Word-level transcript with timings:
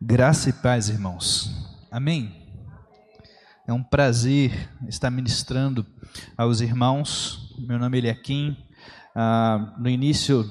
Graça 0.00 0.48
e 0.48 0.52
paz, 0.52 0.88
irmãos. 0.88 1.50
Amém. 1.90 2.32
É 3.66 3.72
um 3.72 3.82
prazer 3.82 4.70
estar 4.88 5.10
ministrando 5.10 5.84
aos 6.36 6.60
irmãos. 6.60 7.52
Meu 7.58 7.80
nome 7.80 7.96
é 7.96 8.00
Eliakim. 8.00 8.56
Ah, 9.12 9.74
no 9.76 9.88
início 9.88 10.48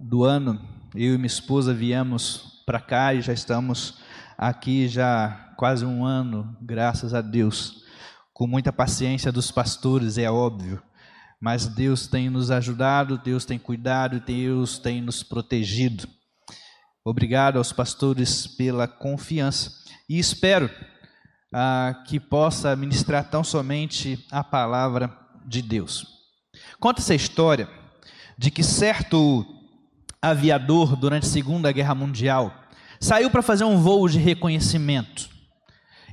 do 0.00 0.24
ano, 0.24 0.58
eu 0.94 1.12
e 1.12 1.18
minha 1.18 1.26
esposa 1.26 1.74
viemos 1.74 2.62
para 2.64 2.80
cá 2.80 3.12
e 3.12 3.20
já 3.20 3.34
estamos 3.34 3.98
aqui 4.38 4.88
já 4.88 5.52
quase 5.58 5.84
um 5.84 6.02
ano, 6.02 6.56
graças 6.62 7.12
a 7.12 7.20
Deus. 7.20 7.84
Com 8.32 8.46
muita 8.46 8.72
paciência 8.72 9.30
dos 9.30 9.50
pastores, 9.50 10.16
é 10.16 10.30
óbvio. 10.30 10.82
Mas 11.38 11.66
Deus 11.66 12.06
tem 12.06 12.30
nos 12.30 12.50
ajudado, 12.50 13.18
Deus 13.18 13.44
tem 13.44 13.58
cuidado, 13.58 14.20
Deus 14.20 14.78
tem 14.78 15.02
nos 15.02 15.22
protegido. 15.22 16.08
Obrigado 17.06 17.58
aos 17.58 17.70
pastores 17.70 18.46
pela 18.46 18.88
confiança 18.88 19.72
e 20.08 20.18
espero 20.18 20.70
ah, 21.52 22.02
que 22.06 22.18
possa 22.18 22.74
ministrar 22.74 23.28
tão 23.28 23.44
somente 23.44 24.24
a 24.30 24.42
palavra 24.42 25.14
de 25.44 25.60
Deus. 25.60 26.06
Conta 26.80 27.02
essa 27.02 27.14
história 27.14 27.68
de 28.38 28.50
que 28.50 28.62
certo 28.62 29.44
aviador 30.22 30.96
durante 30.96 31.26
a 31.26 31.30
Segunda 31.30 31.70
Guerra 31.70 31.94
Mundial 31.94 32.54
saiu 32.98 33.28
para 33.28 33.42
fazer 33.42 33.64
um 33.64 33.76
voo 33.76 34.08
de 34.08 34.18
reconhecimento. 34.18 35.28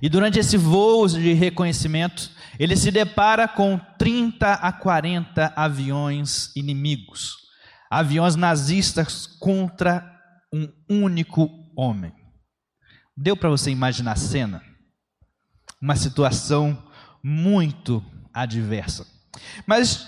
E 0.02 0.10
durante 0.10 0.40
esse 0.40 0.58
voo 0.58 1.08
de 1.08 1.32
reconhecimento, 1.32 2.30
ele 2.60 2.76
se 2.76 2.92
depara 2.92 3.48
com 3.48 3.80
30 3.98 4.56
a 4.56 4.74
40 4.74 5.54
aviões 5.56 6.54
inimigos, 6.54 7.38
aviões 7.90 8.36
nazistas 8.36 9.26
contra 9.26 10.21
um 10.52 10.72
único 10.90 11.50
homem. 11.76 12.14
Deu 13.16 13.38
para 13.38 13.50
você 13.50 13.72
imaginar 13.72 14.14
a 14.14 14.18
cena? 14.18 14.64
Uma 15.82 15.96
situação 15.96 16.78
muito 17.24 18.04
adversa. 18.34 19.08
Mas 19.66 20.08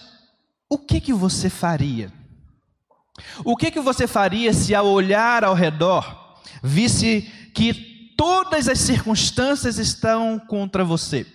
o 0.70 0.78
que 0.78 1.00
que 1.00 1.14
você 1.14 1.50
faria? 1.50 2.12
O 3.45 3.56
que 3.56 3.72
que 3.72 3.80
você 3.80 4.08
faria 4.08 4.54
se 4.54 4.73
ao 4.73 4.88
olhar 4.88 5.44
ao 5.44 5.54
redor 5.54 6.42
visse 6.64 7.22
que 7.54 8.14
todas 8.17 8.67
as 8.67 8.80
circunstâncias 8.80 9.78
estão 9.78 10.39
contra 10.39 10.84
você? 10.84 11.26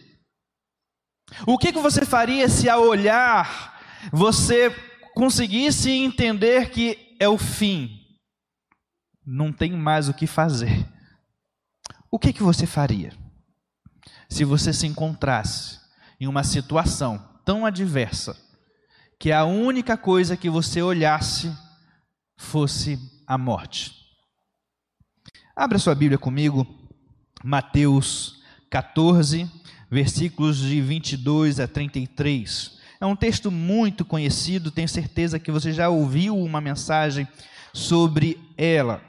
O 1.46 1.58
que 1.58 1.72
que 1.72 1.78
você 1.78 2.04
faria 2.04 2.48
se 2.48 2.68
ao 2.68 2.82
olhar 2.82 3.78
você 4.12 4.70
conseguisse 5.14 5.90
entender 5.90 6.70
que 6.70 7.16
é 7.20 7.28
o 7.28 7.38
fim? 7.38 7.97
Não 9.30 9.52
tem 9.52 9.72
mais 9.72 10.08
o 10.08 10.14
que 10.14 10.26
fazer. 10.26 10.88
O 12.10 12.18
que, 12.18 12.32
que 12.32 12.42
você 12.42 12.66
faria 12.66 13.12
se 14.26 14.42
você 14.42 14.72
se 14.72 14.86
encontrasse 14.86 15.78
em 16.18 16.26
uma 16.26 16.42
situação 16.42 17.22
tão 17.44 17.66
adversa 17.66 18.34
que 19.18 19.30
a 19.30 19.44
única 19.44 19.98
coisa 19.98 20.34
que 20.34 20.48
você 20.48 20.80
olhasse 20.80 21.54
fosse 22.38 22.98
a 23.26 23.36
morte? 23.36 23.92
Abra 25.54 25.78
sua 25.78 25.94
Bíblia 25.94 26.16
comigo, 26.16 26.66
Mateus 27.44 28.42
14, 28.70 29.50
versículos 29.90 30.56
de 30.56 30.80
22 30.80 31.60
a 31.60 31.68
33. 31.68 32.78
É 32.98 33.04
um 33.04 33.14
texto 33.14 33.50
muito 33.50 34.06
conhecido, 34.06 34.70
tenho 34.70 34.88
certeza 34.88 35.38
que 35.38 35.52
você 35.52 35.70
já 35.70 35.90
ouviu 35.90 36.34
uma 36.34 36.62
mensagem 36.62 37.28
sobre 37.74 38.40
ela. 38.56 39.02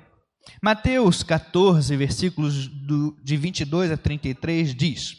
Mateus 0.61 1.23
14, 1.23 1.95
versículos 1.95 2.67
do, 2.67 3.15
de 3.23 3.37
22 3.37 3.91
a 3.91 3.97
33 3.97 4.75
diz: 4.75 5.17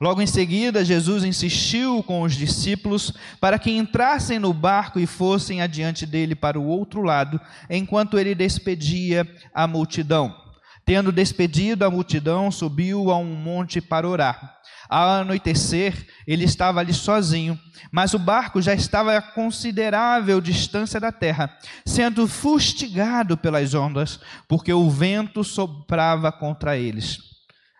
Logo 0.00 0.20
em 0.20 0.26
seguida, 0.26 0.84
Jesus 0.84 1.24
insistiu 1.24 2.02
com 2.02 2.22
os 2.22 2.34
discípulos 2.34 3.12
para 3.40 3.58
que 3.58 3.70
entrassem 3.70 4.38
no 4.38 4.52
barco 4.52 5.00
e 5.00 5.06
fossem 5.06 5.62
adiante 5.62 6.04
dele 6.04 6.34
para 6.34 6.60
o 6.60 6.66
outro 6.66 7.02
lado, 7.02 7.40
enquanto 7.70 8.18
ele 8.18 8.34
despedia 8.34 9.26
a 9.54 9.66
multidão. 9.66 10.45
Tendo 10.86 11.10
despedido 11.10 11.84
a 11.84 11.90
multidão, 11.90 12.48
subiu 12.48 13.10
a 13.10 13.18
um 13.18 13.34
monte 13.34 13.80
para 13.80 14.08
orar. 14.08 14.56
Ao 14.88 15.20
anoitecer, 15.20 16.06
ele 16.24 16.44
estava 16.44 16.78
ali 16.78 16.94
sozinho, 16.94 17.58
mas 17.90 18.14
o 18.14 18.20
barco 18.20 18.62
já 18.62 18.72
estava 18.72 19.16
a 19.16 19.20
considerável 19.20 20.40
distância 20.40 21.00
da 21.00 21.10
terra, 21.10 21.52
sendo 21.84 22.28
fustigado 22.28 23.36
pelas 23.36 23.74
ondas, 23.74 24.20
porque 24.46 24.72
o 24.72 24.88
vento 24.88 25.42
soprava 25.42 26.30
contra 26.30 26.76
eles. 26.76 27.18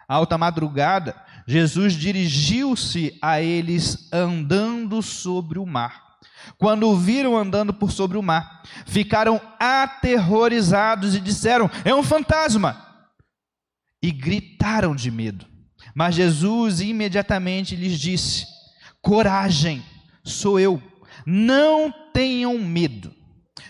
alta 0.09 0.37
madrugada, 0.37 1.15
Jesus 1.47 1.93
dirigiu-se 1.93 3.17
a 3.23 3.41
eles 3.41 4.13
andando 4.13 5.01
sobre 5.01 5.61
o 5.61 5.67
mar. 5.67 6.05
Quando 6.59 6.89
o 6.89 6.97
viram 6.97 7.37
andando 7.37 7.73
por 7.73 7.93
sobre 7.93 8.19
o 8.19 8.23
mar, 8.23 8.63
ficaram 8.85 9.41
aterrorizados 9.61 11.15
e 11.15 11.21
disseram: 11.21 11.71
É 11.85 11.95
um 11.95 12.03
fantasma! 12.03 12.86
E 14.07 14.13
gritaram 14.13 14.95
de 14.95 15.11
medo. 15.11 15.47
Mas 15.93 16.15
Jesus 16.15 16.81
imediatamente 16.81 17.75
lhes 17.75 17.99
disse: 17.99 18.47
Coragem, 19.03 19.83
sou 20.23 20.61
eu, 20.61 20.81
não 21.27 21.93
tenham 22.13 22.57
medo. 22.57 23.13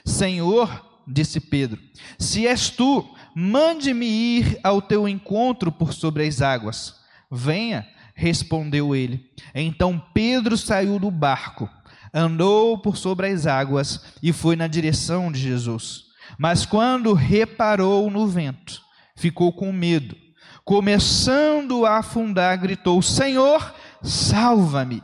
Senhor, 0.04 1.00
disse 1.08 1.40
Pedro, 1.40 1.80
se 2.18 2.46
és 2.46 2.68
tu, 2.68 3.08
mande-me 3.34 4.04
ir 4.04 4.60
ao 4.62 4.82
teu 4.82 5.08
encontro 5.08 5.72
por 5.72 5.94
sobre 5.94 6.26
as 6.26 6.42
águas. 6.42 6.96
Venha, 7.32 7.88
respondeu 8.14 8.94
ele. 8.94 9.30
Então 9.54 9.98
Pedro 10.12 10.58
saiu 10.58 10.98
do 10.98 11.10
barco, 11.10 11.66
andou 12.12 12.76
por 12.76 12.98
sobre 12.98 13.28
as 13.28 13.46
águas 13.46 14.04
e 14.22 14.34
foi 14.34 14.54
na 14.54 14.66
direção 14.66 15.32
de 15.32 15.40
Jesus. 15.40 16.04
Mas 16.38 16.66
quando 16.66 17.14
reparou 17.14 18.10
no 18.10 18.26
vento, 18.26 18.82
ficou 19.16 19.50
com 19.50 19.72
medo 19.72 20.25
começando 20.66 21.86
a 21.86 21.98
afundar, 21.98 22.60
gritou: 22.60 23.00
Senhor, 23.00 23.72
salva-me. 24.02 25.02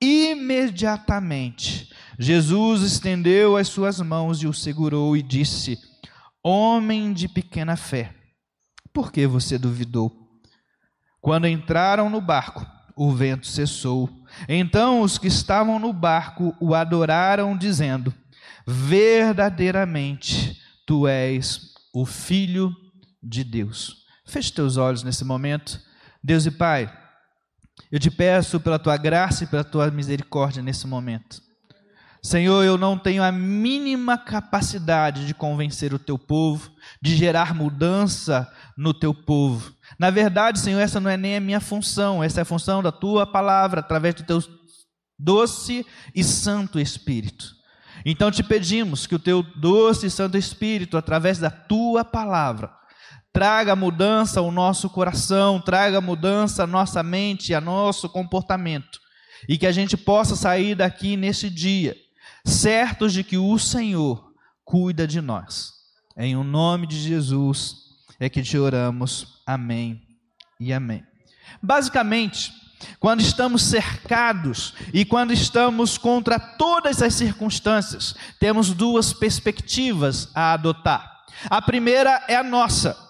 Imediatamente, 0.00 1.90
Jesus 2.18 2.82
estendeu 2.82 3.56
as 3.56 3.68
suas 3.68 3.98
mãos 4.00 4.42
e 4.42 4.46
o 4.46 4.52
segurou 4.52 5.16
e 5.16 5.22
disse: 5.22 5.78
Homem 6.44 7.12
de 7.12 7.26
pequena 7.26 7.74
fé, 7.74 8.14
por 8.92 9.10
que 9.10 9.26
você 9.26 9.58
duvidou? 9.58 10.12
Quando 11.20 11.48
entraram 11.48 12.10
no 12.10 12.20
barco, 12.20 12.66
o 12.94 13.10
vento 13.12 13.46
cessou. 13.46 14.10
Então 14.48 15.00
os 15.00 15.16
que 15.18 15.28
estavam 15.28 15.78
no 15.78 15.92
barco 15.92 16.54
o 16.60 16.74
adoraram, 16.74 17.56
dizendo: 17.56 18.12
Verdadeiramente 18.66 20.60
tu 20.84 21.08
és 21.08 21.72
o 21.94 22.04
Filho 22.04 22.74
de 23.22 23.42
Deus. 23.44 24.01
Feche 24.24 24.52
teus 24.52 24.76
olhos 24.76 25.02
nesse 25.02 25.24
momento. 25.24 25.80
Deus 26.22 26.46
e 26.46 26.50
Pai, 26.50 26.92
eu 27.90 27.98
te 27.98 28.10
peço 28.10 28.60
pela 28.60 28.78
tua 28.78 28.96
graça 28.96 29.44
e 29.44 29.46
pela 29.46 29.64
tua 29.64 29.90
misericórdia 29.90 30.62
nesse 30.62 30.86
momento. 30.86 31.40
Senhor, 32.24 32.62
eu 32.62 32.78
não 32.78 32.96
tenho 32.96 33.20
a 33.20 33.32
mínima 33.32 34.16
capacidade 34.16 35.26
de 35.26 35.34
convencer 35.34 35.92
o 35.92 35.98
teu 35.98 36.16
povo, 36.16 36.70
de 37.02 37.16
gerar 37.16 37.52
mudança 37.52 38.48
no 38.78 38.94
teu 38.94 39.12
povo. 39.12 39.74
Na 39.98 40.08
verdade, 40.08 40.60
Senhor, 40.60 40.78
essa 40.78 41.00
não 41.00 41.10
é 41.10 41.16
nem 41.16 41.36
a 41.36 41.40
minha 41.40 41.58
função, 41.58 42.22
essa 42.22 42.40
é 42.40 42.42
a 42.42 42.44
função 42.44 42.80
da 42.80 42.92
tua 42.92 43.26
palavra, 43.26 43.80
através 43.80 44.14
do 44.14 44.22
teu 44.22 44.40
doce 45.18 45.84
e 46.14 46.22
santo 46.22 46.78
Espírito. 46.78 47.56
Então 48.06 48.30
te 48.30 48.42
pedimos 48.44 49.04
que 49.04 49.16
o 49.16 49.18
teu 49.18 49.42
doce 49.42 50.06
e 50.06 50.10
santo 50.10 50.38
Espírito, 50.38 50.96
através 50.96 51.38
da 51.38 51.50
tua 51.50 52.04
palavra, 52.04 52.72
traga 53.32 53.74
mudança 53.74 54.40
ao 54.40 54.52
nosso 54.52 54.90
coração, 54.90 55.60
traga 55.60 56.00
mudança 56.00 56.64
à 56.64 56.66
nossa 56.66 57.02
mente, 57.02 57.54
a 57.54 57.60
nosso 57.60 58.08
comportamento, 58.08 59.00
e 59.48 59.56
que 59.56 59.66
a 59.66 59.72
gente 59.72 59.96
possa 59.96 60.36
sair 60.36 60.74
daqui 60.74 61.16
nesse 61.16 61.48
dia, 61.48 61.96
certos 62.44 63.12
de 63.12 63.24
que 63.24 63.38
o 63.38 63.58
Senhor 63.58 64.32
cuida 64.64 65.06
de 65.06 65.20
nós. 65.20 65.72
Em 66.16 66.36
o 66.36 66.44
nome 66.44 66.86
de 66.86 67.00
Jesus 67.00 67.76
é 68.20 68.28
que 68.28 68.42
te 68.42 68.58
oramos. 68.58 69.40
Amém 69.46 70.02
e 70.60 70.72
amém. 70.72 71.02
Basicamente, 71.62 72.52
quando 73.00 73.20
estamos 73.20 73.62
cercados 73.62 74.74
e 74.92 75.04
quando 75.04 75.32
estamos 75.32 75.96
contra 75.96 76.38
todas 76.38 77.00
as 77.00 77.14
circunstâncias, 77.14 78.14
temos 78.38 78.72
duas 78.74 79.12
perspectivas 79.12 80.28
a 80.34 80.52
adotar. 80.52 81.24
A 81.48 81.62
primeira 81.62 82.24
é 82.28 82.36
a 82.36 82.42
nossa 82.42 83.01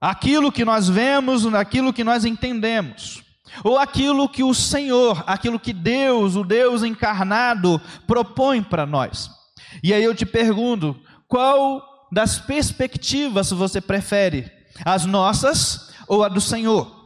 aquilo 0.00 0.52
que 0.52 0.64
nós 0.64 0.88
vemos, 0.88 1.46
aquilo 1.54 1.92
que 1.92 2.04
nós 2.04 2.24
entendemos, 2.24 3.22
ou 3.64 3.78
aquilo 3.78 4.28
que 4.28 4.44
o 4.44 4.54
Senhor, 4.54 5.24
aquilo 5.26 5.58
que 5.58 5.72
Deus, 5.72 6.36
o 6.36 6.44
Deus 6.44 6.82
encarnado, 6.82 7.80
propõe 8.06 8.62
para 8.62 8.86
nós. 8.86 9.30
E 9.82 9.92
aí 9.92 10.04
eu 10.04 10.14
te 10.14 10.26
pergunto, 10.26 10.96
qual 11.26 12.08
das 12.12 12.38
perspectivas 12.38 13.50
você 13.50 13.80
prefere? 13.80 14.58
as 14.84 15.04
nossas 15.04 15.90
ou 16.06 16.24
a 16.24 16.28
do 16.28 16.40
Senhor. 16.40 16.96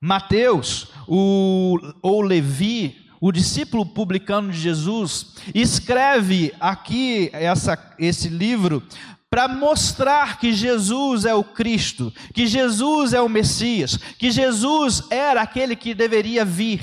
Mateus, 0.00 0.88
o, 1.06 1.76
ou 2.02 2.20
Levi, 2.22 3.08
o 3.20 3.32
discípulo 3.32 3.84
publicano 3.84 4.52
de 4.52 4.58
Jesus, 4.58 5.34
escreve 5.54 6.54
aqui 6.60 7.30
essa, 7.32 7.76
esse 7.98 8.28
livro 8.28 8.82
para 9.30 9.46
mostrar 9.46 10.38
que 10.38 10.52
Jesus 10.52 11.24
é 11.24 11.34
o 11.34 11.44
Cristo, 11.44 12.12
que 12.32 12.46
Jesus 12.46 13.12
é 13.12 13.20
o 13.20 13.28
Messias, 13.28 13.98
que 14.18 14.30
Jesus 14.30 15.02
era 15.10 15.42
aquele 15.42 15.76
que 15.76 15.94
deveria 15.94 16.44
vir. 16.44 16.80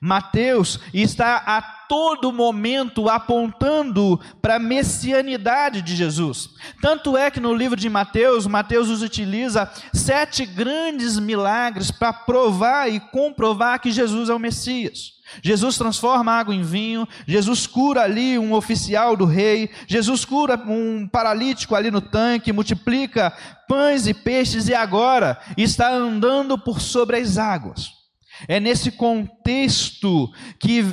Mateus 0.00 0.80
está 0.92 1.36
a 1.46 1.60
todo 1.60 2.32
momento 2.32 3.08
apontando 3.08 4.18
para 4.40 4.56
a 4.56 4.58
messianidade 4.58 5.82
de 5.82 5.94
Jesus. 5.94 6.48
Tanto 6.80 7.16
é 7.16 7.30
que 7.30 7.38
no 7.38 7.54
livro 7.54 7.78
de 7.78 7.90
Mateus, 7.90 8.46
Mateus 8.46 8.88
os 8.88 9.02
utiliza 9.02 9.70
sete 9.92 10.46
grandes 10.46 11.18
milagres 11.18 11.90
para 11.90 12.12
provar 12.12 12.90
e 12.90 12.98
comprovar 12.98 13.78
que 13.78 13.90
Jesus 13.90 14.30
é 14.30 14.34
o 14.34 14.38
Messias. 14.38 15.12
Jesus 15.42 15.78
transforma 15.78 16.32
água 16.32 16.54
em 16.54 16.62
vinho, 16.62 17.08
Jesus 17.26 17.66
cura 17.66 18.02
ali 18.02 18.38
um 18.38 18.52
oficial 18.52 19.16
do 19.16 19.24
rei, 19.24 19.70
Jesus 19.86 20.24
cura 20.24 20.56
um 20.66 21.06
paralítico 21.06 21.74
ali 21.74 21.90
no 21.90 22.00
tanque, 22.00 22.52
multiplica 22.52 23.32
pães 23.68 24.06
e 24.06 24.12
peixes 24.12 24.68
e 24.68 24.74
agora 24.74 25.38
está 25.56 25.90
andando 25.90 26.58
por 26.58 26.80
sobre 26.80 27.16
as 27.16 27.38
águas. 27.38 28.01
É 28.48 28.58
nesse 28.60 28.90
contexto 28.92 30.30
que 30.58 30.84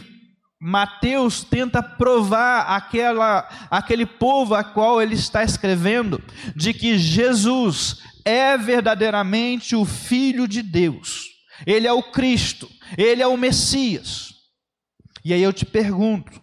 Mateus 0.61 1.43
tenta 1.43 1.81
provar 1.81 2.75
aquela, 2.75 3.47
aquele 3.71 4.05
povo 4.05 4.53
a 4.53 4.63
qual 4.63 5.01
ele 5.01 5.15
está 5.15 5.41
escrevendo 5.41 6.21
de 6.53 6.73
que 6.73 6.97
Jesus 6.97 8.01
é 8.25 8.57
verdadeiramente 8.57 9.75
o 9.75 9.85
Filho 9.85 10.47
de 10.47 10.61
Deus, 10.61 11.23
ele 11.65 11.87
é 11.87 11.93
o 11.93 12.03
Cristo, 12.03 12.69
ele 12.97 13.21
é 13.21 13.27
o 13.27 13.37
Messias. 13.37 14.33
E 15.23 15.33
aí 15.33 15.41
eu 15.41 15.53
te 15.53 15.65
pergunto: 15.65 16.41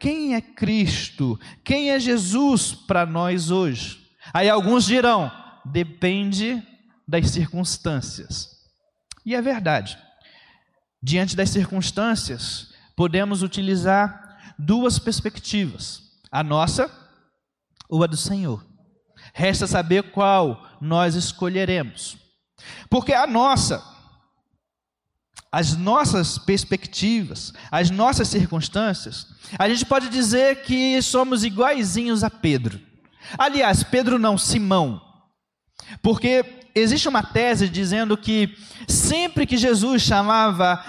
quem 0.00 0.34
é 0.34 0.40
Cristo? 0.40 1.38
Quem 1.62 1.90
é 1.90 2.00
Jesus 2.00 2.72
para 2.72 3.04
nós 3.04 3.50
hoje? 3.50 3.98
Aí 4.32 4.48
alguns 4.48 4.86
dirão: 4.86 5.30
depende 5.64 6.62
das 7.06 7.30
circunstâncias. 7.30 8.48
E 9.26 9.34
é 9.34 9.42
verdade. 9.42 9.98
Diante 11.02 11.36
das 11.36 11.50
circunstâncias, 11.50 12.72
podemos 12.96 13.42
utilizar 13.42 14.54
duas 14.58 14.98
perspectivas: 14.98 16.02
a 16.30 16.42
nossa 16.42 16.90
ou 17.88 18.02
a 18.02 18.06
do 18.06 18.16
Senhor. 18.16 18.66
Resta 19.32 19.66
saber 19.66 20.10
qual 20.10 20.66
nós 20.80 21.14
escolheremos. 21.14 22.16
Porque 22.90 23.12
a 23.12 23.26
nossa, 23.26 23.82
as 25.50 25.76
nossas 25.76 26.38
perspectivas, 26.38 27.52
as 27.70 27.90
nossas 27.90 28.28
circunstâncias, 28.28 29.26
a 29.58 29.68
gente 29.68 29.86
pode 29.86 30.08
dizer 30.08 30.62
que 30.62 31.00
somos 31.00 31.44
iguaizinhos 31.44 32.24
a 32.24 32.30
Pedro. 32.30 32.80
Aliás, 33.36 33.82
Pedro 33.82 34.18
não, 34.18 34.36
Simão. 34.36 35.00
Porque 36.02 36.44
existe 36.78 37.08
uma 37.08 37.22
tese 37.22 37.68
dizendo 37.68 38.16
que 38.16 38.56
sempre 38.86 39.46
que 39.46 39.56
Jesus 39.56 40.02
chamava 40.02 40.82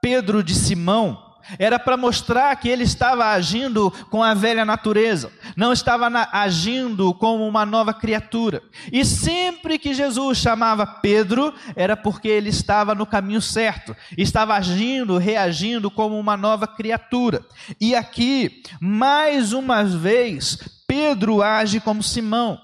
Pedro 0.00 0.42
de 0.42 0.54
Simão, 0.54 1.24
era 1.58 1.78
para 1.78 1.96
mostrar 1.96 2.54
que 2.56 2.68
ele 2.68 2.84
estava 2.84 3.26
agindo 3.26 3.90
com 4.10 4.22
a 4.22 4.34
velha 4.34 4.64
natureza, 4.64 5.30
não 5.56 5.72
estava 5.72 6.08
na, 6.08 6.28
agindo 6.32 7.12
como 7.14 7.46
uma 7.46 7.66
nova 7.66 7.92
criatura. 7.92 8.62
E 8.90 9.04
sempre 9.04 9.78
que 9.78 9.92
Jesus 9.92 10.38
chamava 10.38 10.86
Pedro, 10.86 11.52
era 11.76 11.96
porque 11.96 12.28
ele 12.28 12.48
estava 12.48 12.94
no 12.94 13.06
caminho 13.06 13.42
certo, 13.42 13.94
estava 14.16 14.54
agindo, 14.54 15.18
reagindo 15.18 15.90
como 15.90 16.18
uma 16.18 16.36
nova 16.36 16.66
criatura. 16.66 17.44
E 17.80 17.94
aqui, 17.94 18.62
mais 18.80 19.52
uma 19.52 19.84
vez, 19.84 20.58
Pedro 20.86 21.42
age 21.42 21.80
como 21.80 22.02
Simão, 22.02 22.58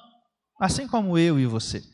assim 0.59 0.87
como 0.87 1.19
eu 1.19 1.39
e 1.39 1.47
você. 1.47 1.90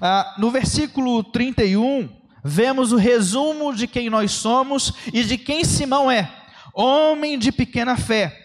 Ah, 0.00 0.34
no 0.38 0.50
versículo 0.50 1.22
31, 1.22 2.08
vemos 2.44 2.92
o 2.92 2.96
resumo 2.96 3.74
de 3.74 3.86
quem 3.86 4.08
nós 4.08 4.32
somos 4.32 4.92
e 5.12 5.22
de 5.24 5.36
quem 5.36 5.64
Simão 5.64 6.10
é. 6.10 6.34
Homem 6.74 7.38
de 7.38 7.50
pequena 7.50 7.96
fé, 7.96 8.36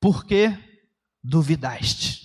porque 0.00 0.56
duvidaste. 1.22 2.22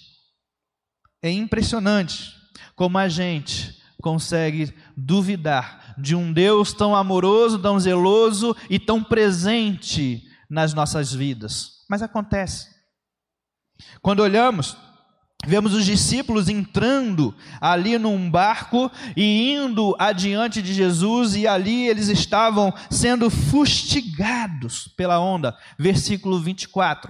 É 1.22 1.32
impressionante 1.32 2.36
como 2.76 2.98
a 2.98 3.08
gente 3.08 3.78
consegue 4.02 4.74
duvidar 4.96 5.96
de 5.98 6.16
um 6.16 6.32
Deus 6.32 6.74
tão 6.74 6.96
amoroso, 6.96 7.60
tão 7.60 7.80
zeloso 7.80 8.56
e 8.70 8.78
tão 8.78 9.04
presente 9.04 10.24
nas 10.50 10.74
nossas 10.74 11.12
vidas. 11.12 11.84
Mas 11.90 12.02
acontece. 12.02 12.68
Quando 14.02 14.22
olhamos 14.22 14.78
Vemos 15.48 15.74
os 15.74 15.86
discípulos 15.86 16.50
entrando 16.50 17.34
ali 17.62 17.98
num 17.98 18.30
barco 18.30 18.92
e 19.16 19.54
indo 19.54 19.96
adiante 19.98 20.62
de 20.62 20.74
Jesus, 20.74 21.38
e 21.38 21.48
ali 21.48 21.88
eles 21.88 22.10
estavam 22.10 22.74
sendo 22.92 23.30
fustigados 23.30 24.90
pela 24.90 25.22
onda. 25.22 25.58
Versículo 25.80 26.42
24. 26.42 27.10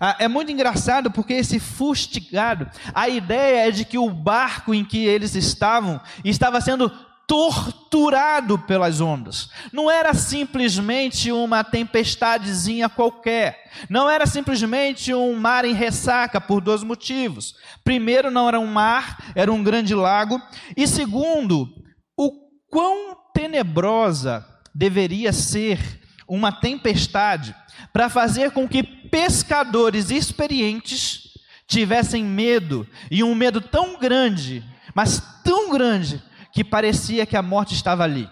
Ah, 0.00 0.16
é 0.18 0.26
muito 0.26 0.50
engraçado 0.50 1.10
porque 1.10 1.34
esse 1.34 1.60
fustigado, 1.60 2.66
a 2.94 3.10
ideia 3.10 3.68
é 3.68 3.70
de 3.70 3.84
que 3.84 3.98
o 3.98 4.08
barco 4.08 4.72
em 4.72 4.82
que 4.82 5.04
eles 5.04 5.34
estavam 5.34 6.00
estava 6.24 6.62
sendo 6.62 6.90
torturado 7.26 8.58
pelas 8.58 9.00
ondas. 9.00 9.50
Não 9.72 9.90
era 9.90 10.14
simplesmente 10.14 11.32
uma 11.32 11.64
tempestadezinha 11.64 12.88
qualquer. 12.88 13.70
Não 13.90 14.08
era 14.08 14.26
simplesmente 14.26 15.12
um 15.12 15.34
mar 15.34 15.64
em 15.64 15.74
ressaca 15.74 16.40
por 16.40 16.60
dois 16.60 16.82
motivos. 16.84 17.54
Primeiro, 17.82 18.30
não 18.30 18.46
era 18.48 18.60
um 18.60 18.66
mar, 18.66 19.32
era 19.34 19.52
um 19.52 19.62
grande 19.62 19.94
lago. 19.94 20.40
E 20.76 20.86
segundo, 20.86 21.68
o 22.16 22.30
quão 22.70 23.16
tenebrosa 23.34 24.46
deveria 24.74 25.32
ser 25.32 26.00
uma 26.28 26.52
tempestade 26.52 27.54
para 27.92 28.08
fazer 28.08 28.50
com 28.52 28.68
que 28.68 28.82
pescadores 28.82 30.10
experientes 30.10 31.26
tivessem 31.66 32.24
medo, 32.24 32.86
e 33.10 33.24
um 33.24 33.34
medo 33.34 33.60
tão 33.60 33.98
grande, 33.98 34.64
mas 34.94 35.20
tão 35.42 35.70
grande, 35.70 36.22
que 36.56 36.64
parecia 36.64 37.26
que 37.26 37.36
a 37.36 37.42
morte 37.42 37.74
estava 37.74 38.02
ali. 38.02 38.26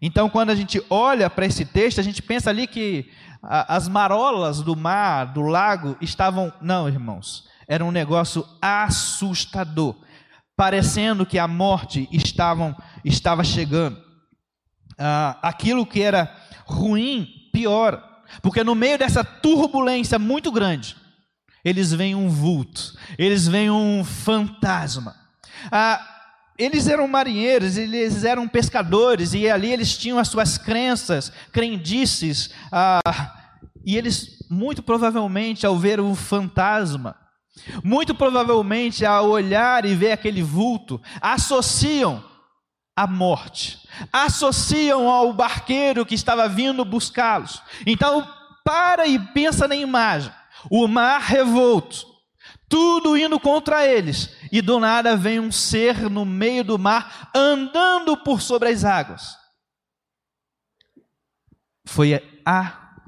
Então, 0.00 0.30
quando 0.30 0.50
a 0.50 0.54
gente 0.54 0.80
olha 0.88 1.28
para 1.28 1.44
esse 1.44 1.64
texto, 1.64 1.98
a 1.98 2.04
gente 2.04 2.22
pensa 2.22 2.50
ali 2.50 2.68
que 2.68 3.10
as 3.42 3.88
marolas 3.88 4.62
do 4.62 4.76
mar, 4.76 5.32
do 5.32 5.42
lago, 5.42 5.96
estavam. 6.00 6.52
Não, 6.60 6.88
irmãos, 6.88 7.48
era 7.66 7.84
um 7.84 7.90
negócio 7.90 8.46
assustador, 8.62 9.96
parecendo 10.56 11.26
que 11.26 11.36
a 11.36 11.48
morte 11.48 12.08
estavam, 12.12 12.76
estava 13.04 13.42
chegando. 13.42 14.00
Ah, 14.96 15.36
aquilo 15.42 15.84
que 15.84 16.00
era 16.00 16.32
ruim 16.64 17.26
piora, 17.52 18.04
porque 18.40 18.62
no 18.62 18.76
meio 18.76 18.98
dessa 18.98 19.24
turbulência 19.24 20.16
muito 20.16 20.52
grande, 20.52 20.94
eles 21.64 21.92
veem 21.92 22.14
um 22.14 22.28
vulto, 22.28 22.96
eles 23.18 23.48
veem 23.48 23.68
um 23.68 24.04
fantasma. 24.04 25.23
Ah, 25.70 26.00
eles 26.56 26.86
eram 26.86 27.08
marinheiros, 27.08 27.76
eles 27.76 28.24
eram 28.24 28.46
pescadores, 28.46 29.34
e 29.34 29.50
ali 29.50 29.72
eles 29.72 29.96
tinham 29.96 30.18
as 30.18 30.28
suas 30.28 30.56
crenças, 30.56 31.32
crendices, 31.52 32.50
ah, 32.70 33.00
e 33.84 33.96
eles, 33.96 34.38
muito 34.50 34.82
provavelmente, 34.82 35.66
ao 35.66 35.76
ver 35.76 36.00
o 36.00 36.14
fantasma, 36.14 37.16
muito 37.82 38.14
provavelmente, 38.14 39.04
ao 39.04 39.28
olhar 39.28 39.84
e 39.84 39.94
ver 39.94 40.12
aquele 40.12 40.42
vulto, 40.42 41.00
associam 41.20 42.22
a 42.96 43.06
morte, 43.06 43.80
associam 44.12 45.08
ao 45.08 45.32
barqueiro 45.32 46.06
que 46.06 46.14
estava 46.14 46.48
vindo 46.48 46.84
buscá-los. 46.84 47.60
Então, 47.86 48.26
para 48.64 49.06
e 49.06 49.18
pensa 49.18 49.68
na 49.68 49.76
imagem: 49.76 50.32
o 50.70 50.86
mar 50.86 51.20
revolto, 51.20 52.06
tudo 52.68 53.16
indo 53.16 53.38
contra 53.38 53.86
eles, 53.86 54.30
e 54.50 54.60
do 54.60 54.80
nada 54.80 55.16
vem 55.16 55.38
um 55.40 55.52
ser 55.52 56.10
no 56.10 56.24
meio 56.24 56.64
do 56.64 56.78
mar 56.78 57.30
andando 57.34 58.16
por 58.16 58.40
sobre 58.40 58.68
as 58.70 58.84
águas. 58.84 59.36
Foi 61.84 62.20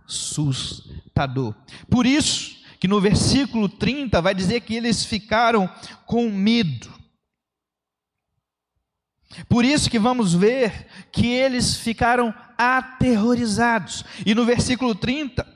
assustador. 0.06 1.54
Por 1.90 2.04
isso 2.06 2.56
que 2.78 2.86
no 2.86 3.00
versículo 3.00 3.68
30 3.68 4.20
vai 4.20 4.34
dizer 4.34 4.60
que 4.60 4.74
eles 4.74 5.04
ficaram 5.04 5.68
com 6.04 6.30
medo. 6.30 6.94
Por 9.48 9.64
isso 9.64 9.90
que 9.90 9.98
vamos 9.98 10.34
ver 10.34 10.86
que 11.10 11.26
eles 11.26 11.76
ficaram 11.76 12.34
aterrorizados. 12.56 14.04
E 14.24 14.34
no 14.34 14.44
versículo 14.44 14.94
30, 14.94 15.55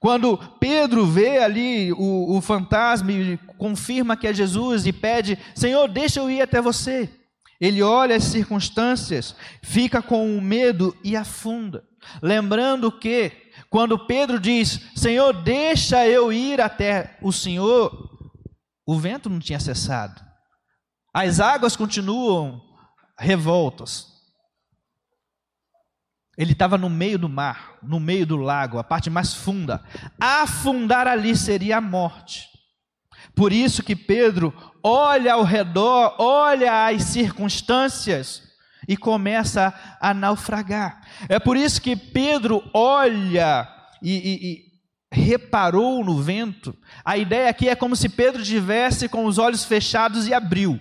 Quando 0.00 0.38
Pedro 0.58 1.04
vê 1.04 1.38
ali 1.38 1.92
o, 1.92 2.34
o 2.34 2.40
fantasma 2.40 3.12
e 3.12 3.36
confirma 3.58 4.16
que 4.16 4.26
é 4.26 4.32
Jesus 4.32 4.86
e 4.86 4.92
pede: 4.94 5.38
Senhor, 5.54 5.86
deixa 5.86 6.20
eu 6.20 6.30
ir 6.30 6.40
até 6.40 6.60
você. 6.60 7.08
Ele 7.60 7.82
olha 7.82 8.16
as 8.16 8.24
circunstâncias, 8.24 9.36
fica 9.62 10.00
com 10.00 10.40
medo 10.40 10.96
e 11.04 11.14
afunda. 11.14 11.84
Lembrando 12.22 12.90
que, 12.90 13.30
quando 13.68 14.06
Pedro 14.06 14.40
diz: 14.40 14.80
Senhor, 14.96 15.34
deixa 15.42 16.06
eu 16.08 16.32
ir 16.32 16.62
até 16.62 17.18
o 17.20 17.30
Senhor, 17.30 17.92
o 18.86 18.98
vento 18.98 19.28
não 19.28 19.38
tinha 19.38 19.60
cessado, 19.60 20.18
as 21.12 21.40
águas 21.40 21.76
continuam 21.76 22.58
revoltas. 23.18 24.09
Ele 26.40 26.52
estava 26.52 26.78
no 26.78 26.88
meio 26.88 27.18
do 27.18 27.28
mar, 27.28 27.74
no 27.82 28.00
meio 28.00 28.24
do 28.24 28.38
lago, 28.38 28.78
a 28.78 28.82
parte 28.82 29.10
mais 29.10 29.34
funda. 29.34 29.84
Afundar 30.18 31.06
ali 31.06 31.36
seria 31.36 31.76
a 31.76 31.80
morte. 31.82 32.48
Por 33.34 33.52
isso 33.52 33.82
que 33.82 33.94
Pedro 33.94 34.50
olha 34.82 35.34
ao 35.34 35.42
redor, 35.42 36.16
olha 36.18 36.86
as 36.86 37.02
circunstâncias 37.02 38.42
e 38.88 38.96
começa 38.96 39.74
a 40.00 40.14
naufragar. 40.14 41.02
É 41.28 41.38
por 41.38 41.58
isso 41.58 41.78
que 41.82 41.94
Pedro 41.94 42.62
olha 42.72 43.68
e, 44.02 44.14
e, 44.14 44.52
e 44.52 44.64
reparou 45.12 46.02
no 46.02 46.22
vento. 46.22 46.74
A 47.04 47.18
ideia 47.18 47.50
aqui 47.50 47.68
é 47.68 47.76
como 47.76 47.94
se 47.94 48.08
Pedro 48.08 48.42
tivesse 48.42 49.10
com 49.10 49.26
os 49.26 49.36
olhos 49.36 49.66
fechados 49.66 50.26
e 50.26 50.32
abriu. 50.32 50.80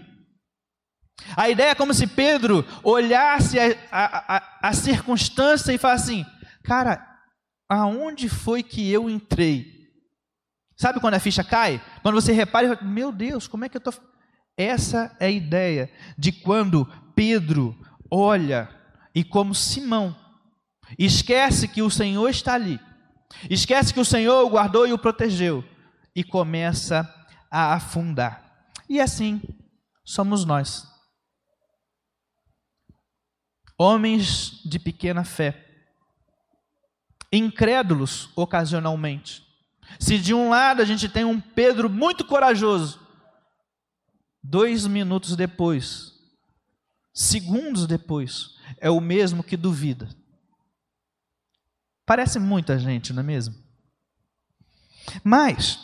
A 1.35 1.49
ideia 1.49 1.71
é 1.71 1.75
como 1.75 1.93
se 1.93 2.07
Pedro 2.07 2.65
olhasse 2.83 3.59
a, 3.59 3.75
a, 3.91 4.35
a, 4.37 4.69
a 4.69 4.73
circunstância 4.73 5.71
e 5.71 5.77
falasse 5.77 6.11
assim: 6.11 6.25
cara, 6.63 7.05
aonde 7.67 8.27
foi 8.29 8.63
que 8.63 8.91
eu 8.91 9.09
entrei? 9.09 9.79
Sabe 10.75 10.99
quando 10.99 11.15
a 11.15 11.19
ficha 11.19 11.43
cai? 11.43 11.81
Quando 12.01 12.15
você 12.15 12.31
repara 12.31 12.79
meu 12.81 13.11
Deus, 13.11 13.47
como 13.47 13.65
é 13.65 13.69
que 13.69 13.77
eu 13.77 13.79
estou. 13.79 13.93
Essa 14.57 15.15
é 15.19 15.27
a 15.27 15.31
ideia 15.31 15.91
de 16.17 16.31
quando 16.31 16.85
Pedro 17.15 17.77
olha 18.11 18.69
e, 19.15 19.23
como 19.23 19.55
Simão, 19.55 20.15
esquece 20.97 21.67
que 21.67 21.81
o 21.81 21.89
Senhor 21.89 22.27
está 22.29 22.55
ali, 22.55 22.79
esquece 23.49 23.93
que 23.93 23.99
o 23.99 24.05
Senhor 24.05 24.45
o 24.45 24.49
guardou 24.49 24.87
e 24.87 24.91
o 24.91 24.97
protegeu, 24.97 25.63
e 26.15 26.23
começa 26.23 27.07
a 27.49 27.73
afundar. 27.73 28.67
E 28.89 28.99
assim 28.99 29.41
somos 30.03 30.43
nós. 30.43 30.88
Homens 33.81 34.61
de 34.65 34.77
pequena 34.77 35.23
fé, 35.23 35.65
incrédulos 37.31 38.29
ocasionalmente, 38.35 39.41
se 39.97 40.17
de 40.17 40.33
um 40.33 40.49
lado 40.49 40.81
a 40.81 40.85
gente 40.85 41.07
tem 41.07 41.23
um 41.23 41.39
Pedro 41.39 41.89
muito 41.89 42.25
corajoso, 42.25 42.99
dois 44.43 44.85
minutos 44.85 45.33
depois, 45.37 46.11
segundos 47.13 47.87
depois, 47.87 48.57
é 48.79 48.89
o 48.89 48.99
mesmo 48.99 49.41
que 49.41 49.55
duvida. 49.55 50.09
Parece 52.05 52.37
muita 52.37 52.77
gente, 52.77 53.13
não 53.13 53.21
é 53.21 53.25
mesmo? 53.25 53.55
Mas, 55.23 55.79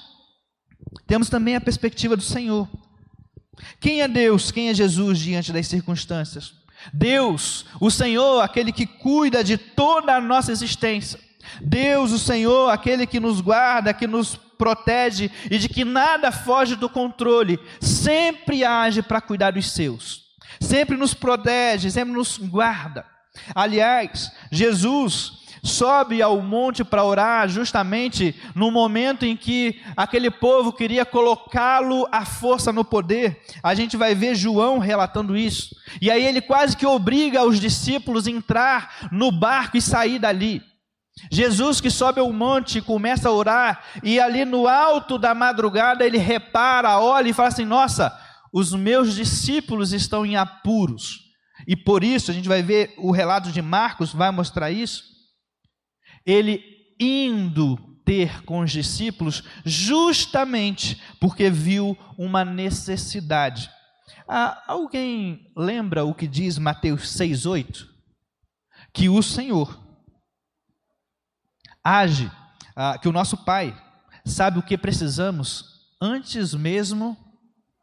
temos 1.07 1.29
também 1.29 1.55
a 1.55 1.61
perspectiva 1.61 2.17
do 2.17 2.23
Senhor. 2.23 2.67
Quem 3.79 4.01
é 4.01 4.07
Deus? 4.09 4.51
Quem 4.51 4.67
é 4.67 4.73
Jesus 4.73 5.17
diante 5.17 5.53
das 5.53 5.67
circunstâncias? 5.67 6.64
Deus, 6.93 7.65
o 7.79 7.89
Senhor, 7.89 8.41
aquele 8.41 8.71
que 8.71 8.85
cuida 8.85 9.43
de 9.43 9.57
toda 9.57 10.15
a 10.15 10.21
nossa 10.21 10.51
existência. 10.51 11.19
Deus, 11.61 12.11
o 12.11 12.19
Senhor, 12.19 12.69
aquele 12.69 13.05
que 13.05 13.19
nos 13.19 13.41
guarda, 13.41 13.93
que 13.93 14.07
nos 14.07 14.35
protege 14.35 15.29
e 15.49 15.57
de 15.57 15.69
que 15.69 15.85
nada 15.85 16.31
foge 16.31 16.75
do 16.75 16.89
controle, 16.89 17.59
sempre 17.79 18.63
age 18.63 19.01
para 19.01 19.21
cuidar 19.21 19.51
dos 19.51 19.71
seus, 19.71 20.23
sempre 20.59 20.97
nos 20.97 21.13
protege, 21.13 21.89
sempre 21.91 22.13
nos 22.13 22.37
guarda. 22.37 23.05
Aliás, 23.53 24.31
Jesus 24.51 25.44
sobe 25.65 26.21
ao 26.21 26.41
monte 26.41 26.83
para 26.83 27.03
orar 27.03 27.49
justamente 27.49 28.35
no 28.53 28.71
momento 28.71 29.25
em 29.25 29.35
que 29.35 29.81
aquele 29.97 30.29
povo 30.29 30.71
queria 30.71 31.05
colocá-lo 31.05 32.07
à 32.11 32.23
força 32.23 32.71
no 32.71 32.85
poder. 32.85 33.41
A 33.63 33.73
gente 33.73 33.97
vai 33.97 34.15
ver 34.15 34.35
João 34.35 34.77
relatando 34.77 35.35
isso. 35.35 35.75
E 36.01 36.11
aí 36.11 36.25
ele 36.25 36.41
quase 36.41 36.77
que 36.77 36.85
obriga 36.85 37.43
os 37.43 37.59
discípulos 37.59 38.27
a 38.27 38.31
entrar 38.31 39.09
no 39.11 39.31
barco 39.31 39.77
e 39.77 39.81
sair 39.81 40.19
dali. 40.19 40.61
Jesus 41.31 41.79
que 41.79 41.89
sobe 41.89 42.19
ao 42.19 42.31
monte 42.31 42.81
começa 42.81 43.29
a 43.29 43.31
orar, 43.31 43.81
e 44.03 44.19
ali 44.19 44.43
no 44.43 44.67
alto 44.67 45.17
da 45.17 45.33
madrugada 45.33 46.05
ele 46.05 46.17
repara, 46.17 46.99
olha 46.99 47.29
e 47.29 47.33
fala 47.33 47.47
assim: 47.47 47.63
Nossa, 47.63 48.13
os 48.51 48.73
meus 48.73 49.15
discípulos 49.15 49.93
estão 49.93 50.25
em 50.25 50.35
apuros. 50.35 51.25
E 51.67 51.75
por 51.75 52.03
isso, 52.03 52.31
a 52.31 52.33
gente 52.33 52.49
vai 52.49 52.61
ver 52.61 52.93
o 52.97 53.11
relato 53.11 53.51
de 53.51 53.61
Marcos, 53.61 54.13
vai 54.13 54.29
mostrar 54.29 54.71
isso. 54.71 55.14
Ele 56.25 56.63
indo 56.99 57.77
ter 58.05 58.43
com 58.43 58.59
os 58.59 58.71
discípulos, 58.71 59.43
justamente 59.65 61.01
porque 61.19 61.49
viu 61.49 61.97
uma 62.17 62.45
necessidade. 62.45 63.69
Ah, 64.27 64.63
alguém 64.67 65.51
lembra 65.55 66.05
o 66.05 66.13
que 66.13 66.27
diz 66.27 66.57
Mateus 66.57 67.15
6,8? 67.17 67.87
Que 68.93 69.09
o 69.09 69.21
Senhor 69.21 69.83
age, 71.83 72.31
ah, 72.75 72.97
que 72.97 73.07
o 73.07 73.11
nosso 73.11 73.37
Pai 73.37 73.75
sabe 74.25 74.59
o 74.59 74.63
que 74.63 74.77
precisamos 74.77 75.75
antes 76.01 76.53
mesmo 76.53 77.17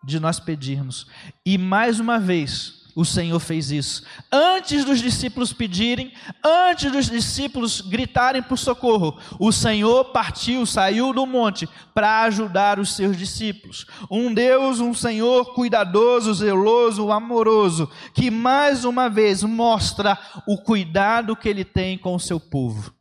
de 0.04 0.18
nós 0.18 0.40
pedirmos. 0.40 1.06
E 1.46 1.56
mais 1.56 2.00
uma 2.00 2.18
vez, 2.18 2.81
o 2.94 3.04
Senhor 3.04 3.38
fez 3.38 3.70
isso. 3.70 4.02
Antes 4.30 4.84
dos 4.84 5.00
discípulos 5.00 5.52
pedirem, 5.52 6.12
antes 6.44 6.90
dos 6.90 7.08
discípulos 7.08 7.80
gritarem 7.80 8.42
por 8.42 8.58
socorro, 8.58 9.18
o 9.38 9.50
Senhor 9.52 10.06
partiu, 10.06 10.66
saiu 10.66 11.12
do 11.12 11.26
monte 11.26 11.68
para 11.94 12.22
ajudar 12.22 12.78
os 12.78 12.94
seus 12.94 13.16
discípulos. 13.16 13.86
Um 14.10 14.32
Deus, 14.32 14.80
um 14.80 14.94
Senhor 14.94 15.54
cuidadoso, 15.54 16.34
zeloso, 16.34 17.10
amoroso, 17.10 17.90
que 18.14 18.30
mais 18.30 18.84
uma 18.84 19.08
vez 19.08 19.42
mostra 19.42 20.18
o 20.46 20.58
cuidado 20.58 21.36
que 21.36 21.48
ele 21.48 21.64
tem 21.64 21.96
com 21.96 22.14
o 22.14 22.20
seu 22.20 22.38
povo 22.38 22.94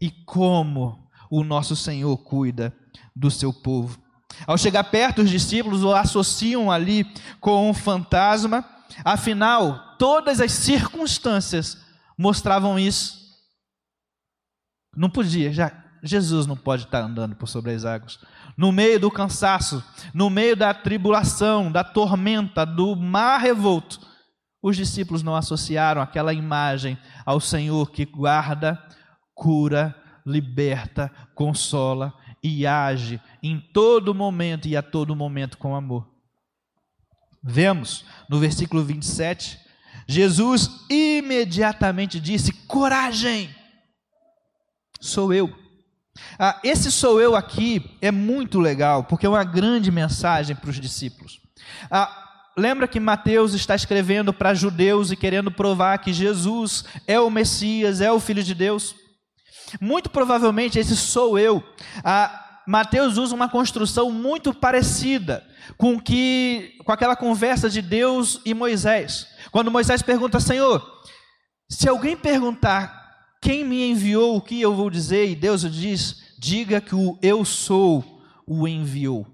e 0.00 0.10
como 0.10 1.08
o 1.30 1.44
nosso 1.44 1.76
Senhor 1.76 2.16
cuida 2.18 2.74
do 3.14 3.30
seu 3.30 3.52
povo. 3.52 3.98
Ao 4.46 4.56
chegar 4.56 4.84
perto, 4.84 5.22
os 5.22 5.30
discípulos 5.30 5.82
o 5.82 5.92
associam 5.92 6.70
ali 6.70 7.04
com 7.40 7.68
um 7.68 7.74
fantasma, 7.74 8.64
afinal, 9.04 9.96
todas 9.98 10.40
as 10.40 10.52
circunstâncias 10.52 11.78
mostravam 12.16 12.78
isso. 12.78 13.18
Não 14.96 15.08
podia, 15.08 15.52
já 15.52 15.72
Jesus 16.02 16.46
não 16.46 16.56
pode 16.56 16.84
estar 16.84 17.00
andando 17.00 17.34
por 17.34 17.48
sobre 17.48 17.72
as 17.72 17.84
águas. 17.84 18.18
No 18.56 18.70
meio 18.72 19.00
do 19.00 19.10
cansaço, 19.10 19.82
no 20.14 20.30
meio 20.30 20.56
da 20.56 20.72
tribulação, 20.72 21.70
da 21.70 21.82
tormenta, 21.82 22.64
do 22.64 22.94
mar 22.94 23.38
revolto, 23.38 24.00
os 24.62 24.76
discípulos 24.76 25.22
não 25.22 25.36
associaram 25.36 26.02
aquela 26.02 26.32
imagem 26.32 26.98
ao 27.24 27.40
Senhor 27.40 27.90
que 27.90 28.04
guarda 28.04 28.82
cura, 29.34 29.94
liberta, 30.26 31.10
consola 31.34 32.12
e 32.42 32.66
age 32.66 33.20
em 33.42 33.60
todo 33.72 34.14
momento 34.14 34.66
e 34.66 34.76
a 34.76 34.82
todo 34.82 35.14
momento 35.14 35.56
com 35.58 35.74
amor. 35.76 36.17
Vemos 37.50 38.04
no 38.28 38.38
versículo 38.38 38.84
27, 38.84 39.58
Jesus 40.06 40.84
imediatamente 40.90 42.20
disse: 42.20 42.52
Coragem, 42.52 43.48
sou 45.00 45.32
eu. 45.32 45.50
Ah, 46.38 46.60
esse 46.62 46.92
sou 46.92 47.22
eu 47.22 47.34
aqui 47.34 47.96
é 48.02 48.10
muito 48.10 48.60
legal, 48.60 49.04
porque 49.04 49.24
é 49.24 49.28
uma 49.30 49.44
grande 49.44 49.90
mensagem 49.90 50.54
para 50.54 50.68
os 50.68 50.78
discípulos. 50.78 51.40
Ah, 51.90 52.14
lembra 52.54 52.86
que 52.86 53.00
Mateus 53.00 53.54
está 53.54 53.74
escrevendo 53.74 54.30
para 54.30 54.52
judeus 54.52 55.10
e 55.10 55.16
querendo 55.16 55.50
provar 55.50 55.96
que 55.98 56.12
Jesus 56.12 56.84
é 57.06 57.18
o 57.18 57.30
Messias, 57.30 58.02
é 58.02 58.12
o 58.12 58.20
Filho 58.20 58.42
de 58.42 58.54
Deus? 58.54 58.94
Muito 59.80 60.10
provavelmente 60.10 60.78
esse 60.78 60.94
sou 60.94 61.38
eu. 61.38 61.62
Ah, 62.04 62.47
Mateus 62.68 63.16
usa 63.16 63.34
uma 63.34 63.48
construção 63.48 64.10
muito 64.10 64.52
parecida 64.52 65.42
com 65.78 65.98
que 65.98 66.74
com 66.84 66.92
aquela 66.92 67.16
conversa 67.16 67.70
de 67.70 67.80
Deus 67.80 68.42
e 68.44 68.52
Moisés. 68.52 69.26
Quando 69.50 69.70
Moisés 69.70 70.02
pergunta, 70.02 70.38
Senhor, 70.38 70.86
se 71.66 71.88
alguém 71.88 72.14
perguntar 72.14 72.94
quem 73.40 73.64
me 73.64 73.88
enviou, 73.88 74.36
o 74.36 74.42
que 74.42 74.60
eu 74.60 74.74
vou 74.74 74.90
dizer? 74.90 75.30
E 75.30 75.34
Deus 75.34 75.62
diz: 75.62 76.34
diga 76.38 76.78
que 76.78 76.94
o 76.94 77.18
eu 77.22 77.42
sou 77.42 78.04
o 78.46 78.68
enviou. 78.68 79.26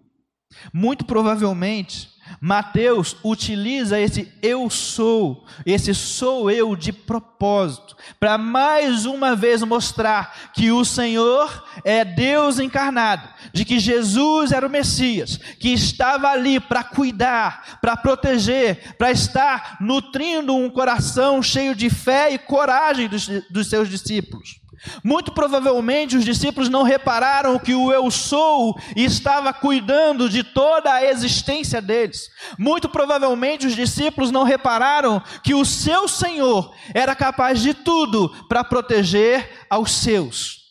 Muito 0.72 1.04
provavelmente, 1.04 2.08
Mateus 2.40 3.16
utiliza 3.22 3.98
esse 3.98 4.32
eu 4.42 4.68
sou, 4.68 5.46
esse 5.64 5.94
sou 5.94 6.50
eu 6.50 6.74
de 6.76 6.92
propósito, 6.92 7.96
para 8.18 8.36
mais 8.36 9.06
uma 9.06 9.34
vez 9.34 9.62
mostrar 9.62 10.52
que 10.52 10.70
o 10.70 10.84
Senhor 10.84 11.64
é 11.84 12.04
Deus 12.04 12.58
encarnado, 12.58 13.28
de 13.52 13.64
que 13.64 13.78
Jesus 13.78 14.52
era 14.52 14.66
o 14.66 14.70
Messias, 14.70 15.36
que 15.58 15.72
estava 15.72 16.28
ali 16.28 16.60
para 16.60 16.84
cuidar, 16.84 17.78
para 17.80 17.96
proteger, 17.96 18.94
para 18.96 19.10
estar 19.10 19.78
nutrindo 19.80 20.54
um 20.54 20.70
coração 20.70 21.42
cheio 21.42 21.74
de 21.74 21.88
fé 21.90 22.32
e 22.32 22.38
coragem 22.38 23.08
dos, 23.08 23.28
dos 23.50 23.68
seus 23.68 23.88
discípulos. 23.88 24.63
Muito 25.02 25.32
provavelmente 25.32 26.16
os 26.16 26.24
discípulos 26.24 26.68
não 26.68 26.82
repararam 26.82 27.58
que 27.58 27.74
o 27.74 27.92
eu 27.92 28.10
sou 28.10 28.78
estava 28.94 29.52
cuidando 29.52 30.28
de 30.28 30.42
toda 30.42 30.92
a 30.92 31.04
existência 31.04 31.80
deles. 31.80 32.28
Muito 32.58 32.88
provavelmente 32.88 33.66
os 33.66 33.74
discípulos 33.74 34.30
não 34.30 34.42
repararam 34.42 35.22
que 35.42 35.54
o 35.54 35.64
seu 35.64 36.08
Senhor 36.08 36.74
era 36.92 37.14
capaz 37.14 37.60
de 37.60 37.74
tudo 37.74 38.28
para 38.48 38.64
proteger 38.64 39.66
aos 39.70 39.92
seus. 39.92 40.64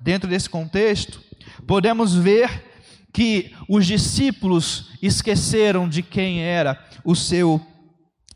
Dentro 0.00 0.28
desse 0.28 0.48
contexto, 0.48 1.22
podemos 1.66 2.14
ver 2.14 2.72
que 3.12 3.54
os 3.68 3.86
discípulos 3.86 4.90
esqueceram 5.00 5.88
de 5.88 6.02
quem 6.02 6.42
era 6.42 6.84
o 7.04 7.14
seu 7.14 7.60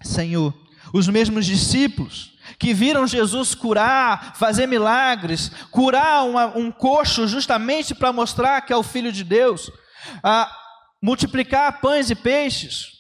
Senhor. 0.03 0.55
Os 0.95 1.09
mesmos 1.09 1.45
discípulos 1.45 2.38
que 2.59 2.73
viram 2.73 3.07
Jesus 3.07 3.55
curar, 3.55 4.37
fazer 4.37 4.67
milagres, 4.67 5.51
curar 5.71 6.25
uma, 6.25 6.47
um 6.57 6.71
coxo 6.71 7.27
justamente 7.27 7.95
para 7.95 8.13
mostrar 8.13 8.61
que 8.63 8.73
é 8.73 8.77
o 8.77 8.83
Filho 8.83 9.11
de 9.11 9.25
Deus, 9.25 9.71
a 10.23 10.51
multiplicar 11.03 11.81
pães 11.81 12.11
e 12.11 12.15
peixes. 12.15 12.99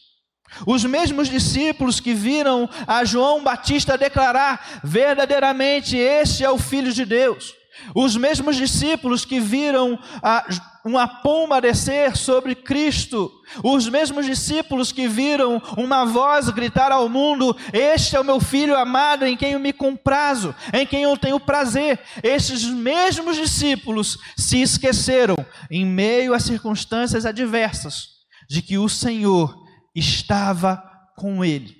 Os 0.66 0.84
mesmos 0.84 1.28
discípulos 1.28 2.00
que 2.00 2.14
viram 2.14 2.68
a 2.86 3.04
João 3.04 3.42
Batista 3.42 3.98
declarar 3.98 4.80
verdadeiramente: 4.82 5.96
Este 5.96 6.42
é 6.42 6.50
o 6.50 6.58
Filho 6.58 6.92
de 6.92 7.04
Deus. 7.04 7.54
Os 7.94 8.16
mesmos 8.16 8.56
discípulos 8.56 9.24
que 9.24 9.40
viram 9.40 9.98
a, 10.22 10.44
uma 10.84 11.06
pomba 11.06 11.60
descer 11.60 12.16
sobre 12.16 12.54
Cristo, 12.54 13.30
os 13.62 13.88
mesmos 13.88 14.26
discípulos 14.26 14.92
que 14.92 15.08
viram 15.08 15.62
uma 15.76 16.04
voz 16.04 16.48
gritar 16.50 16.92
ao 16.92 17.08
mundo: 17.08 17.56
Este 17.72 18.16
é 18.16 18.20
o 18.20 18.24
meu 18.24 18.40
filho 18.40 18.76
amado, 18.76 19.24
em 19.24 19.36
quem 19.36 19.52
eu 19.52 19.60
me 19.60 19.72
comprazo, 19.72 20.54
em 20.72 20.86
quem 20.86 21.02
eu 21.02 21.16
tenho 21.16 21.40
prazer. 21.40 22.00
Esses 22.22 22.64
mesmos 22.64 23.36
discípulos 23.36 24.18
se 24.36 24.60
esqueceram, 24.60 25.36
em 25.70 25.84
meio 25.84 26.34
a 26.34 26.40
circunstâncias 26.40 27.24
adversas, 27.24 28.08
de 28.48 28.62
que 28.62 28.78
o 28.78 28.88
Senhor 28.88 29.54
estava 29.94 30.82
com 31.16 31.44
ele. 31.44 31.76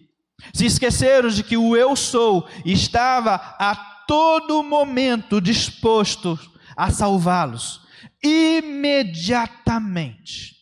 Se 0.54 0.66
esqueceram 0.66 1.28
de 1.28 1.42
que 1.42 1.56
o 1.56 1.76
eu 1.76 1.96
sou 1.96 2.48
estava 2.64 3.34
a 3.58 3.97
todo 4.08 4.64
momento 4.64 5.38
disposto 5.38 6.40
a 6.74 6.90
salvá-los, 6.90 7.86
imediatamente. 8.24 10.56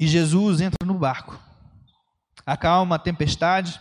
E 0.00 0.06
Jesus 0.06 0.62
entra 0.62 0.86
no 0.86 0.94
barco, 0.94 1.38
acalma 2.46 2.96
a 2.96 2.98
tempestade, 2.98 3.78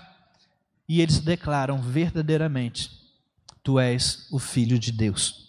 e 0.87 1.01
eles 1.01 1.19
declaram 1.19 1.81
verdadeiramente: 1.81 2.91
Tu 3.63 3.79
és 3.79 4.27
o 4.29 4.37
Filho 4.37 4.77
de 4.77 4.91
Deus. 4.91 5.47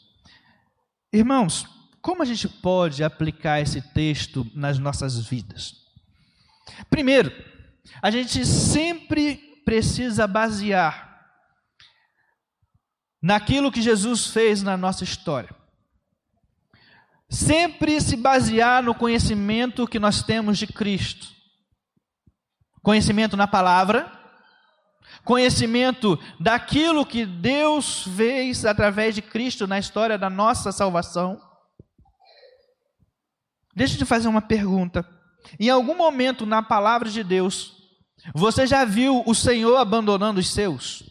Irmãos, 1.12 1.66
como 2.00 2.22
a 2.22 2.24
gente 2.24 2.48
pode 2.48 3.02
aplicar 3.02 3.60
esse 3.60 3.82
texto 3.82 4.48
nas 4.54 4.78
nossas 4.78 5.18
vidas? 5.18 5.74
Primeiro, 6.88 7.32
a 8.00 8.12
gente 8.12 8.46
sempre 8.46 9.49
precisa 9.70 10.26
basear 10.26 11.30
naquilo 13.22 13.70
que 13.70 13.80
Jesus 13.80 14.26
fez 14.26 14.64
na 14.64 14.76
nossa 14.76 15.04
história. 15.04 15.54
Sempre 17.28 18.00
se 18.00 18.16
basear 18.16 18.82
no 18.82 18.96
conhecimento 18.96 19.86
que 19.86 20.00
nós 20.00 20.24
temos 20.24 20.58
de 20.58 20.66
Cristo. 20.66 21.28
Conhecimento 22.82 23.36
na 23.36 23.46
palavra, 23.46 24.10
conhecimento 25.24 26.18
daquilo 26.40 27.06
que 27.06 27.24
Deus 27.24 28.08
fez 28.16 28.64
através 28.64 29.14
de 29.14 29.22
Cristo 29.22 29.68
na 29.68 29.78
história 29.78 30.18
da 30.18 30.28
nossa 30.28 30.72
salvação. 30.72 31.40
Deixa 33.72 33.94
eu 33.94 33.98
te 33.98 34.04
fazer 34.04 34.26
uma 34.26 34.42
pergunta. 34.42 35.08
Em 35.60 35.70
algum 35.70 35.94
momento 35.94 36.44
na 36.44 36.60
palavra 36.60 37.08
de 37.08 37.22
Deus, 37.22 37.79
você 38.34 38.66
já 38.66 38.84
viu 38.84 39.22
o 39.26 39.34
Senhor 39.34 39.76
abandonando 39.76 40.40
os 40.40 40.50
seus? 40.50 41.02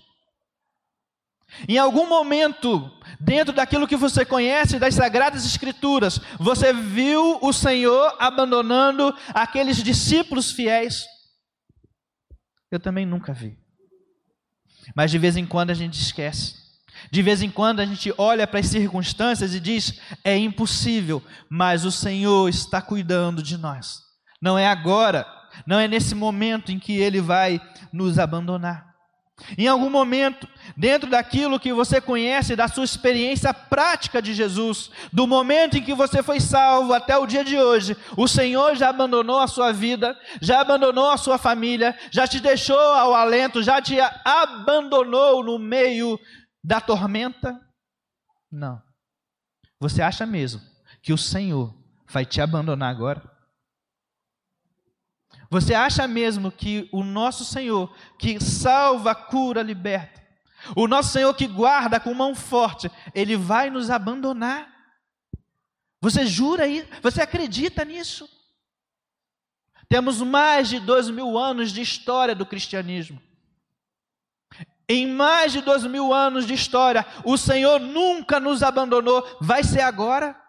Em 1.67 1.77
algum 1.77 2.07
momento, 2.07 2.91
dentro 3.19 3.53
daquilo 3.53 3.87
que 3.87 3.95
você 3.95 4.23
conhece 4.23 4.79
das 4.79 4.95
Sagradas 4.95 5.45
Escrituras, 5.45 6.19
você 6.39 6.71
viu 6.71 7.39
o 7.41 7.51
Senhor 7.51 8.15
abandonando 8.19 9.13
aqueles 9.29 9.83
discípulos 9.83 10.51
fiéis? 10.51 11.05
Eu 12.71 12.79
também 12.79 13.05
nunca 13.05 13.33
vi. 13.33 13.57
Mas 14.95 15.11
de 15.11 15.17
vez 15.17 15.35
em 15.35 15.45
quando 15.45 15.71
a 15.71 15.73
gente 15.73 15.99
esquece. 15.99 16.55
De 17.11 17.21
vez 17.21 17.41
em 17.41 17.49
quando 17.49 17.79
a 17.79 17.85
gente 17.85 18.13
olha 18.17 18.45
para 18.45 18.59
as 18.59 18.67
circunstâncias 18.67 19.53
e 19.53 19.59
diz: 19.59 19.99
é 20.23 20.37
impossível, 20.37 21.23
mas 21.49 21.85
o 21.85 21.91
Senhor 21.91 22.47
está 22.49 22.81
cuidando 22.81 23.41
de 23.41 23.57
nós. 23.57 24.01
Não 24.41 24.57
é 24.57 24.67
agora, 24.67 25.25
não 25.65 25.79
é 25.79 25.87
nesse 25.87 26.15
momento 26.15 26.71
em 26.71 26.79
que 26.79 26.97
Ele 26.97 27.21
vai 27.21 27.61
nos 27.91 28.19
abandonar. 28.19 28.89
Em 29.57 29.67
algum 29.67 29.89
momento, 29.89 30.47
dentro 30.75 31.09
daquilo 31.09 31.59
que 31.59 31.71
você 31.71 32.01
conhece, 32.01 32.55
da 32.55 32.67
sua 32.67 32.83
experiência 32.83 33.53
prática 33.53 34.21
de 34.21 34.33
Jesus, 34.33 34.91
do 35.11 35.25
momento 35.25 35.77
em 35.77 35.81
que 35.81 35.93
você 35.93 36.21
foi 36.21 36.39
salvo 36.39 36.93
até 36.93 37.17
o 37.17 37.25
dia 37.25 37.43
de 37.43 37.57
hoje, 37.57 37.95
o 38.17 38.27
Senhor 38.27 38.75
já 38.75 38.89
abandonou 38.89 39.39
a 39.39 39.47
sua 39.47 39.71
vida, 39.71 40.17
já 40.41 40.61
abandonou 40.61 41.09
a 41.09 41.17
sua 41.17 41.37
família, 41.37 41.97
já 42.11 42.27
te 42.27 42.39
deixou 42.39 42.79
ao 42.79 43.15
alento, 43.15 43.63
já 43.63 43.81
te 43.81 43.97
abandonou 44.25 45.43
no 45.43 45.57
meio 45.57 46.19
da 46.63 46.81
tormenta? 46.81 47.59
Não. 48.51 48.81
Você 49.79 50.01
acha 50.01 50.25
mesmo 50.25 50.61
que 51.01 51.13
o 51.13 51.17
Senhor 51.17 51.73
vai 52.09 52.25
te 52.25 52.41
abandonar 52.41 52.89
agora? 52.89 53.28
Você 55.49 55.73
acha 55.73 56.07
mesmo 56.07 56.51
que 56.51 56.87
o 56.91 57.03
nosso 57.03 57.43
Senhor, 57.43 57.93
que 58.17 58.39
salva, 58.39 59.15
cura, 59.15 59.63
liberta, 59.63 60.21
o 60.75 60.87
nosso 60.87 61.11
Senhor 61.11 61.33
que 61.33 61.47
guarda 61.47 61.99
com 61.99 62.13
mão 62.13 62.35
forte, 62.35 62.91
ele 63.15 63.35
vai 63.35 63.69
nos 63.69 63.89
abandonar? 63.89 64.69
Você 66.01 66.25
jura 66.25 66.67
isso? 66.67 66.87
Você 67.01 67.21
acredita 67.21 67.83
nisso? 67.83 68.29
Temos 69.87 70.21
mais 70.21 70.69
de 70.69 70.79
dois 70.79 71.09
mil 71.09 71.37
anos 71.37 71.71
de 71.71 71.81
história 71.81 72.35
do 72.35 72.45
cristianismo. 72.45 73.19
Em 74.87 75.07
mais 75.07 75.51
de 75.51 75.61
dois 75.61 75.83
mil 75.83 76.13
anos 76.13 76.45
de 76.45 76.53
história, 76.53 77.05
o 77.25 77.37
Senhor 77.37 77.79
nunca 77.79 78.39
nos 78.39 78.61
abandonou. 78.61 79.37
Vai 79.41 79.63
ser 79.63 79.81
agora? 79.81 80.39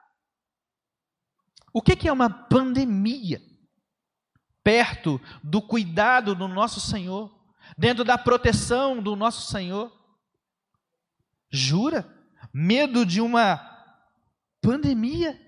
O 1.73 1.81
que 1.81 2.07
é 2.07 2.13
uma 2.13 2.29
pandemia? 2.29 3.50
Perto 4.63 5.21
do 5.43 5.61
cuidado 5.63 6.35
do 6.35 6.47
nosso 6.47 6.81
Senhor, 6.81 7.31
dentro 7.77 8.05
da 8.05 8.19
proteção 8.19 9.03
do 9.03 9.17
nosso 9.17 9.51
Senhor. 9.51 9.93
Jura? 11.51 12.17
Medo 12.53 13.05
de 13.05 13.21
uma 13.21 13.59
pandemia? 14.61 15.41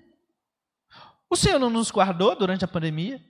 O 1.29 1.37
Senhor 1.37 1.59
não 1.59 1.71
nos 1.71 1.91
guardou 1.91 2.37
durante 2.37 2.65
a 2.65 2.69
pandemia? 2.69 3.25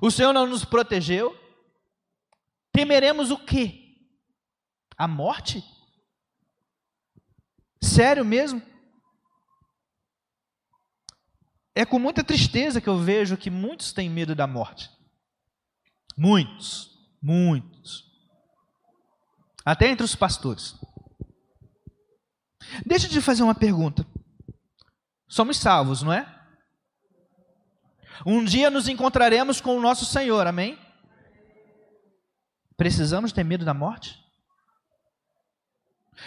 O 0.00 0.10
Senhor 0.10 0.32
não 0.32 0.46
nos 0.46 0.64
protegeu? 0.64 1.36
Temeremos 2.72 3.30
o 3.30 3.38
quê? 3.38 3.96
A 4.96 5.06
morte? 5.06 5.64
Sério 7.80 8.24
mesmo? 8.24 8.62
É 11.74 11.84
com 11.84 11.98
muita 11.98 12.22
tristeza 12.22 12.80
que 12.80 12.88
eu 12.88 12.98
vejo 12.98 13.36
que 13.36 13.50
muitos 13.50 13.92
têm 13.92 14.08
medo 14.08 14.34
da 14.34 14.46
morte. 14.46 14.90
Muitos, 16.16 16.90
muitos. 17.20 18.04
Até 19.64 19.88
entre 19.88 20.04
os 20.04 20.14
pastores. 20.14 20.76
Deixa 22.86 23.06
eu 23.06 23.10
te 23.10 23.20
fazer 23.20 23.42
uma 23.42 23.54
pergunta. 23.54 24.06
Somos 25.26 25.56
salvos, 25.56 26.02
não 26.02 26.12
é? 26.12 26.30
Um 28.24 28.44
dia 28.44 28.70
nos 28.70 28.88
encontraremos 28.88 29.60
com 29.60 29.76
o 29.76 29.80
nosso 29.80 30.04
Senhor, 30.04 30.46
amém? 30.46 30.78
Precisamos 32.76 33.32
ter 33.32 33.44
medo 33.44 33.64
da 33.64 33.74
morte? 33.74 34.22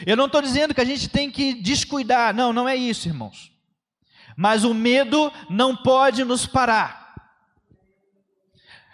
Eu 0.06 0.18
não 0.18 0.26
estou 0.26 0.42
dizendo 0.42 0.74
que 0.74 0.82
a 0.82 0.86
gente 0.86 1.08
tem 1.08 1.32
que 1.32 1.54
descuidar, 1.54 2.34
não, 2.34 2.52
não 2.52 2.68
é 2.68 2.76
isso, 2.76 3.08
irmãos. 3.08 3.57
Mas 4.38 4.64
o 4.64 4.72
medo 4.72 5.34
não 5.50 5.76
pode 5.76 6.24
nos 6.24 6.46
parar. 6.46 7.08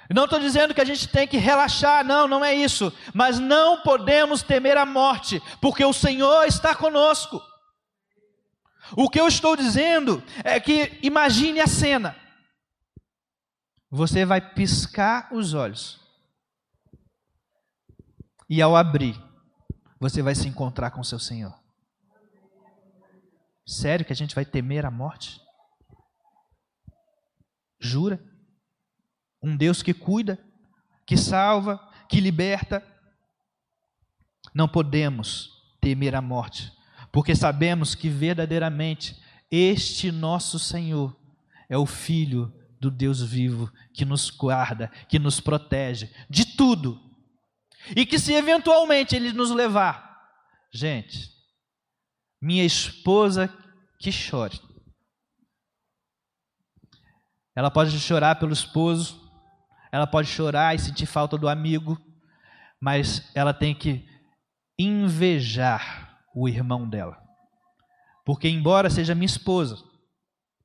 Não 0.09 0.23
estou 0.23 0.39
dizendo 0.39 0.73
que 0.73 0.81
a 0.81 0.85
gente 0.85 1.07
tem 1.07 1.27
que 1.27 1.37
relaxar, 1.37 2.05
não, 2.05 2.27
não 2.27 2.45
é 2.45 2.53
isso. 2.53 2.93
Mas 3.13 3.39
não 3.39 3.81
podemos 3.81 4.41
temer 4.41 4.77
a 4.77 4.85
morte, 4.85 5.41
porque 5.59 5.83
o 5.83 5.91
Senhor 5.91 6.45
está 6.45 6.73
conosco. 6.73 7.41
O 8.95 9.09
que 9.09 9.19
eu 9.19 9.27
estou 9.27 9.55
dizendo 9.57 10.23
é 10.43 10.59
que 10.59 10.97
imagine 11.01 11.59
a 11.59 11.67
cena. 11.67 12.15
Você 13.89 14.23
vai 14.23 14.39
piscar 14.39 15.27
os 15.33 15.53
olhos. 15.53 15.99
E 18.49 18.61
ao 18.61 18.75
abrir, 18.75 19.19
você 19.99 20.21
vai 20.21 20.35
se 20.35 20.47
encontrar 20.47 20.91
com 20.91 21.03
seu 21.03 21.19
Senhor. 21.19 21.62
Sério 23.65 24.05
que 24.05 24.13
a 24.13 24.15
gente 24.15 24.35
vai 24.35 24.45
temer 24.45 24.85
a 24.85 24.91
morte? 24.91 25.39
Jura? 27.79 28.23
Um 29.41 29.55
Deus 29.55 29.81
que 29.81 29.93
cuida, 29.93 30.39
que 31.05 31.17
salva, 31.17 31.79
que 32.09 32.19
liberta. 32.19 32.85
Não 34.53 34.67
podemos 34.67 35.49
temer 35.81 36.15
a 36.15 36.21
morte, 36.21 36.71
porque 37.11 37.35
sabemos 37.35 37.95
que 37.95 38.07
verdadeiramente 38.07 39.21
este 39.51 40.11
nosso 40.11 40.57
Senhor 40.57 41.17
é 41.69 41.77
o 41.77 41.85
Filho 41.85 42.53
do 42.79 42.91
Deus 42.91 43.21
vivo 43.21 43.71
que 43.93 44.05
nos 44.05 44.29
guarda, 44.29 44.89
que 45.07 45.19
nos 45.19 45.39
protege 45.39 46.09
de 46.29 46.45
tudo. 46.55 46.99
E 47.95 48.05
que 48.05 48.17
se 48.17 48.33
eventualmente 48.33 49.15
Ele 49.15 49.33
nos 49.33 49.51
levar, 49.51 50.21
gente, 50.73 51.32
minha 52.43 52.65
esposa 52.65 53.47
que 53.97 54.11
chore. 54.11 54.59
Ela 57.55 57.71
pode 57.71 57.97
chorar 57.97 58.35
pelo 58.35 58.51
esposo, 58.51 59.31
ela 59.89 60.05
pode 60.05 60.27
chorar 60.27 60.75
e 60.75 60.79
sentir 60.79 61.05
falta 61.05 61.37
do 61.37 61.47
amigo, 61.47 61.97
mas 62.81 63.31
ela 63.33 63.53
tem 63.53 63.73
que 63.73 64.05
invejar 64.77 66.19
o 66.35 66.49
irmão 66.49 66.89
dela. 66.89 67.17
Porque, 68.25 68.49
embora 68.49 68.89
seja 68.89 69.15
minha 69.15 69.25
esposa, 69.25 69.77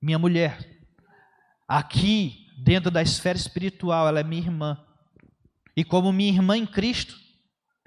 minha 0.02 0.18
mulher, 0.18 0.58
aqui, 1.68 2.44
dentro 2.64 2.90
da 2.90 3.02
esfera 3.02 3.38
espiritual, 3.38 4.08
ela 4.08 4.18
é 4.18 4.24
minha 4.24 4.42
irmã. 4.42 4.84
E 5.76 5.84
como 5.84 6.12
minha 6.12 6.32
irmã 6.32 6.56
em 6.56 6.66
Cristo, 6.66 7.14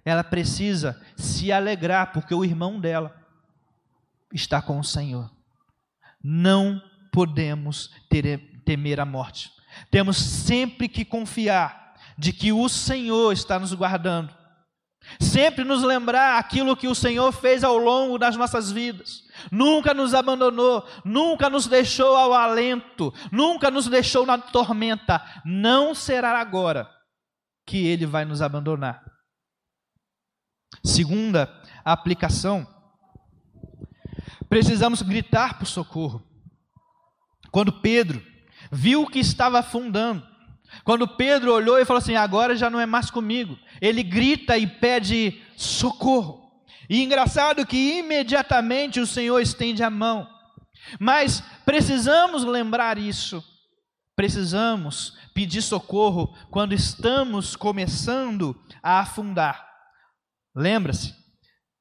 ela 0.06 0.24
precisa 0.24 0.98
se 1.18 1.52
alegrar, 1.52 2.14
porque 2.14 2.34
o 2.34 2.46
irmão 2.46 2.80
dela 2.80 3.21
está 4.34 4.62
com 4.62 4.80
o 4.80 4.84
Senhor. 4.84 5.30
Não 6.24 6.82
podemos 7.12 7.90
ter, 8.10 8.62
temer 8.64 9.00
a 9.00 9.06
morte. 9.06 9.52
Temos 9.90 10.18
sempre 10.18 10.88
que 10.88 11.04
confiar 11.04 11.96
de 12.18 12.32
que 12.32 12.52
o 12.52 12.68
Senhor 12.70 13.32
está 13.32 13.60
nos 13.60 13.74
guardando. 13.74 14.42
Sempre 15.20 15.64
nos 15.64 15.82
lembrar 15.82 16.38
aquilo 16.38 16.78
que 16.78 16.88
o 16.88 16.94
Senhor 16.94 17.32
fez 17.32 17.64
ao 17.64 17.78
longo 17.78 18.18
das 18.18 18.36
nossas 18.38 18.72
vidas. 18.72 19.24
Nunca 19.52 19.94
nos 19.94 20.14
abandonou, 20.14 20.88
nunca 21.04 21.50
nos 21.50 21.66
deixou 21.66 22.16
ao 22.16 22.34
alento, 22.34 23.14
nunca 23.32 23.72
nos 23.72 23.88
deixou 23.88 24.26
na 24.26 24.38
tormenta. 24.38 25.24
Não 25.44 25.96
será 25.96 26.40
agora 26.40 26.90
que 27.66 27.88
Ele 27.88 28.06
vai 28.06 28.26
nos 28.26 28.42
abandonar. 28.42 29.04
Segunda 30.84 31.52
aplicação 31.84 32.66
precisamos 34.52 35.02
gritar 35.02 35.58
por 35.58 35.66
socorro. 35.66 36.22
Quando 37.52 37.72
Pedro 37.72 38.22
viu 38.70 39.08
que 39.08 39.20
estava 39.20 39.60
afundando, 39.60 40.28
quando 40.84 41.08
Pedro 41.08 41.54
olhou 41.54 41.80
e 41.80 41.86
falou 41.86 42.00
assim: 42.00 42.16
agora 42.16 42.54
já 42.54 42.70
não 42.70 42.78
é 42.78 42.86
mais 42.86 43.10
comigo, 43.10 43.58
ele 43.80 44.04
grita 44.04 44.58
e 44.58 44.68
pede 44.68 45.42
socorro. 45.56 46.52
E 46.90 47.02
engraçado 47.02 47.66
que 47.66 48.00
imediatamente 48.00 49.00
o 49.00 49.08
Senhor 49.08 49.40
estende 49.40 49.84
a 49.84 49.90
mão. 49.90 50.28
Mas 51.00 51.42
precisamos 51.66 52.44
lembrar 52.44 52.98
isso. 52.98 53.42
Precisamos 54.18 55.18
pedir 55.34 55.62
socorro 55.62 56.36
quando 56.50 56.74
estamos 56.74 57.56
começando 57.56 58.54
a 58.84 59.00
afundar. 59.00 59.66
Lembra-se, 60.54 61.16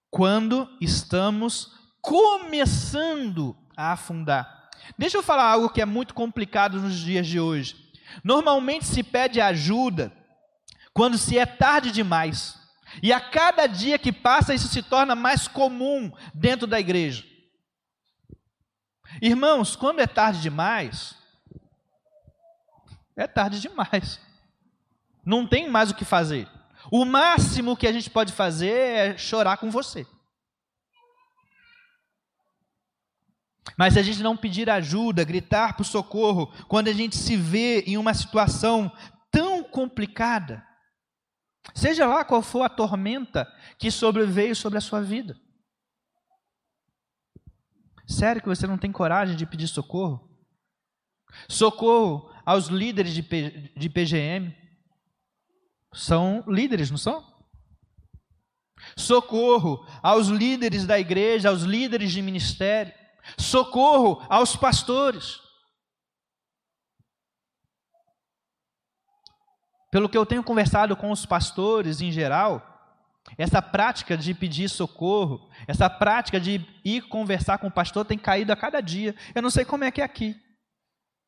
quando 0.08 0.68
estamos 0.80 1.79
começando 2.00 3.56
a 3.76 3.92
afundar. 3.92 4.70
Deixa 4.98 5.16
eu 5.16 5.22
falar 5.22 5.44
algo 5.44 5.70
que 5.70 5.80
é 5.80 5.86
muito 5.86 6.14
complicado 6.14 6.80
nos 6.80 6.98
dias 6.98 7.26
de 7.26 7.38
hoje. 7.38 7.76
Normalmente 8.24 8.86
se 8.86 9.02
pede 9.02 9.40
ajuda 9.40 10.12
quando 10.92 11.16
se 11.16 11.38
é 11.38 11.46
tarde 11.46 11.90
demais. 11.90 12.58
E 13.02 13.12
a 13.12 13.20
cada 13.20 13.66
dia 13.66 13.98
que 13.98 14.12
passa, 14.12 14.54
isso 14.54 14.68
se 14.68 14.82
torna 14.82 15.14
mais 15.14 15.46
comum 15.46 16.12
dentro 16.34 16.66
da 16.66 16.80
igreja. 16.80 17.24
Irmãos, 19.22 19.76
quando 19.76 20.00
é 20.00 20.06
tarde 20.06 20.40
demais, 20.40 21.14
é 23.16 23.26
tarde 23.26 23.60
demais. 23.60 24.20
Não 25.24 25.46
tem 25.46 25.68
mais 25.68 25.90
o 25.90 25.94
que 25.94 26.04
fazer. 26.04 26.48
O 26.90 27.04
máximo 27.04 27.76
que 27.76 27.86
a 27.86 27.92
gente 27.92 28.10
pode 28.10 28.32
fazer 28.32 28.72
é 28.72 29.18
chorar 29.18 29.58
com 29.58 29.70
você. 29.70 30.06
Mas 33.76 33.94
se 33.94 34.00
a 34.00 34.02
gente 34.02 34.22
não 34.22 34.36
pedir 34.36 34.68
ajuda, 34.68 35.24
gritar 35.24 35.76
por 35.76 35.84
socorro, 35.84 36.52
quando 36.68 36.88
a 36.88 36.92
gente 36.92 37.16
se 37.16 37.36
vê 37.36 37.80
em 37.86 37.96
uma 37.96 38.14
situação 38.14 38.90
tão 39.30 39.62
complicada, 39.62 40.64
seja 41.74 42.06
lá 42.06 42.24
qual 42.24 42.42
for 42.42 42.62
a 42.62 42.68
tormenta 42.68 43.46
que 43.78 43.90
sobreveio 43.90 44.54
sobre 44.54 44.78
a 44.78 44.80
sua 44.82 45.00
vida. 45.00 45.38
Sério 48.06 48.42
que 48.42 48.48
você 48.48 48.66
não 48.66 48.76
tem 48.76 48.90
coragem 48.90 49.36
de 49.36 49.46
pedir 49.46 49.68
socorro? 49.68 50.28
Socorro 51.48 52.28
aos 52.44 52.66
líderes 52.66 53.14
de, 53.14 53.22
P, 53.22 53.72
de 53.76 53.88
PGM. 53.88 54.52
São 55.94 56.42
líderes, 56.48 56.90
não 56.90 56.98
são? 56.98 57.24
Socorro 58.96 59.86
aos 60.02 60.26
líderes 60.26 60.86
da 60.86 60.98
igreja, 60.98 61.50
aos 61.50 61.62
líderes 61.62 62.10
de 62.10 62.20
ministério 62.20 62.99
socorro 63.38 64.24
aos 64.28 64.56
pastores. 64.56 65.40
Pelo 69.90 70.08
que 70.08 70.16
eu 70.16 70.24
tenho 70.24 70.44
conversado 70.44 70.96
com 70.96 71.10
os 71.10 71.26
pastores 71.26 72.00
em 72.00 72.12
geral, 72.12 72.66
essa 73.36 73.60
prática 73.60 74.16
de 74.16 74.32
pedir 74.34 74.68
socorro, 74.68 75.50
essa 75.66 75.90
prática 75.90 76.40
de 76.40 76.64
ir 76.84 77.02
conversar 77.08 77.58
com 77.58 77.66
o 77.66 77.72
pastor 77.72 78.04
tem 78.04 78.18
caído 78.18 78.52
a 78.52 78.56
cada 78.56 78.80
dia. 78.80 79.14
Eu 79.34 79.42
não 79.42 79.50
sei 79.50 79.64
como 79.64 79.84
é 79.84 79.90
que 79.90 80.00
é 80.00 80.04
aqui. 80.04 80.36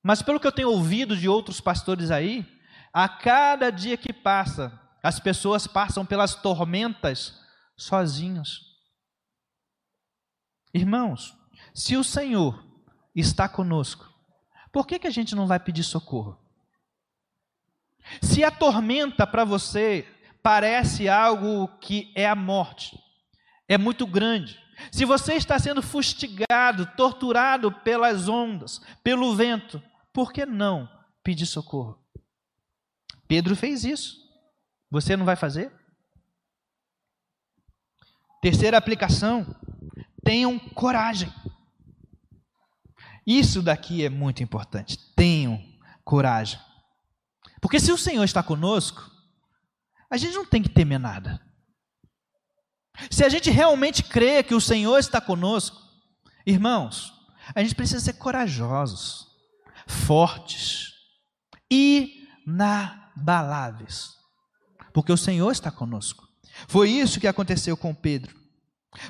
Mas 0.03 0.23
pelo 0.23 0.41
que 0.41 0.47
eu 0.47 0.53
tenho 0.53 0.71
ouvido 0.71 1.17
de 1.17 1.29
outros 1.29 1.61
pastores 1.61 2.11
aí, 2.11 2.47
a 2.93 3.09
cada 3.09 3.71
dia 3.71 3.97
que 3.97 4.13
passa, 4.13 4.79
as 5.03 5.19
pessoas 5.19 5.67
passam 5.67 6.05
pelas 6.05 6.35
tormentas 6.35 7.41
sozinhos. 7.77 8.61
Irmãos, 10.75 11.37
se 11.75 11.97
o 11.97 12.05
Senhor 12.05 12.65
está 13.15 13.49
conosco, 13.49 14.13
por 14.73 14.87
que, 14.87 14.99
que 14.99 15.07
a 15.07 15.11
gente 15.11 15.35
não 15.35 15.47
vai 15.47 15.61
pedir 15.61 15.83
socorro? 15.83 16.39
Se 18.21 18.43
a 18.43 18.51
tormenta 18.51 19.27
para 19.27 19.45
você 19.45 20.07
parece 20.43 21.09
algo 21.09 21.69
que 21.79 22.13
é 22.15 22.27
a 22.27 22.35
morte, 22.35 22.99
é 23.69 23.79
muito 23.79 24.07
grande. 24.07 24.61
Se 24.91 25.05
você 25.05 25.35
está 25.35 25.59
sendo 25.59 25.83
fustigado, 25.83 26.87
torturado 26.97 27.71
pelas 27.71 28.29
ondas, 28.29 28.81
pelo 29.03 29.35
vento, 29.37 29.83
por 30.13 30.33
que 30.33 30.45
não 30.45 30.89
pedir 31.23 31.47
socorro? 31.47 32.03
Pedro 33.29 33.55
fez 33.55 33.85
isso. 33.85 34.21
Você 34.91 35.17
não 35.17 35.25
vai 35.25 35.37
fazer? 35.37 35.73
Terceira 38.43 38.77
aplicação: 38.77 39.47
tenham 40.25 40.59
coragem. 40.59 41.33
Isso 43.27 43.63
daqui 43.63 44.05
é 44.05 44.11
muito 44.11 44.43
importante. 44.43 44.99
Tenham 45.15 45.63
coragem. 46.05 46.59
Porque 47.61 47.79
se 47.79 47.93
o 47.93 47.99
Senhor 47.99 48.25
está 48.25 48.43
conosco, 48.43 49.09
a 50.11 50.17
gente 50.17 50.35
não 50.35 50.45
tem 50.45 50.63
que 50.63 50.69
temer 50.69 50.99
nada. 50.99 51.41
Se 53.11 53.25
a 53.25 53.29
gente 53.29 53.51
realmente 53.51 54.03
crê 54.03 54.43
que 54.43 54.55
o 54.55 54.61
Senhor 54.61 54.99
está 54.99 55.21
conosco, 55.21 55.81
irmãos, 56.45 57.13
a 57.55 57.63
gente 57.63 57.75
precisa 57.75 58.01
ser 58.01 58.15
corajosos, 58.15 59.29
fortes, 59.87 60.93
inabaláveis. 61.71 64.17
Porque 64.93 65.13
o 65.13 65.17
Senhor 65.17 65.51
está 65.51 65.71
conosco. 65.71 66.29
Foi 66.69 66.91
isso 66.91 67.21
que 67.21 67.27
aconteceu 67.27 67.77
com 67.77 67.95
Pedro. 67.95 68.37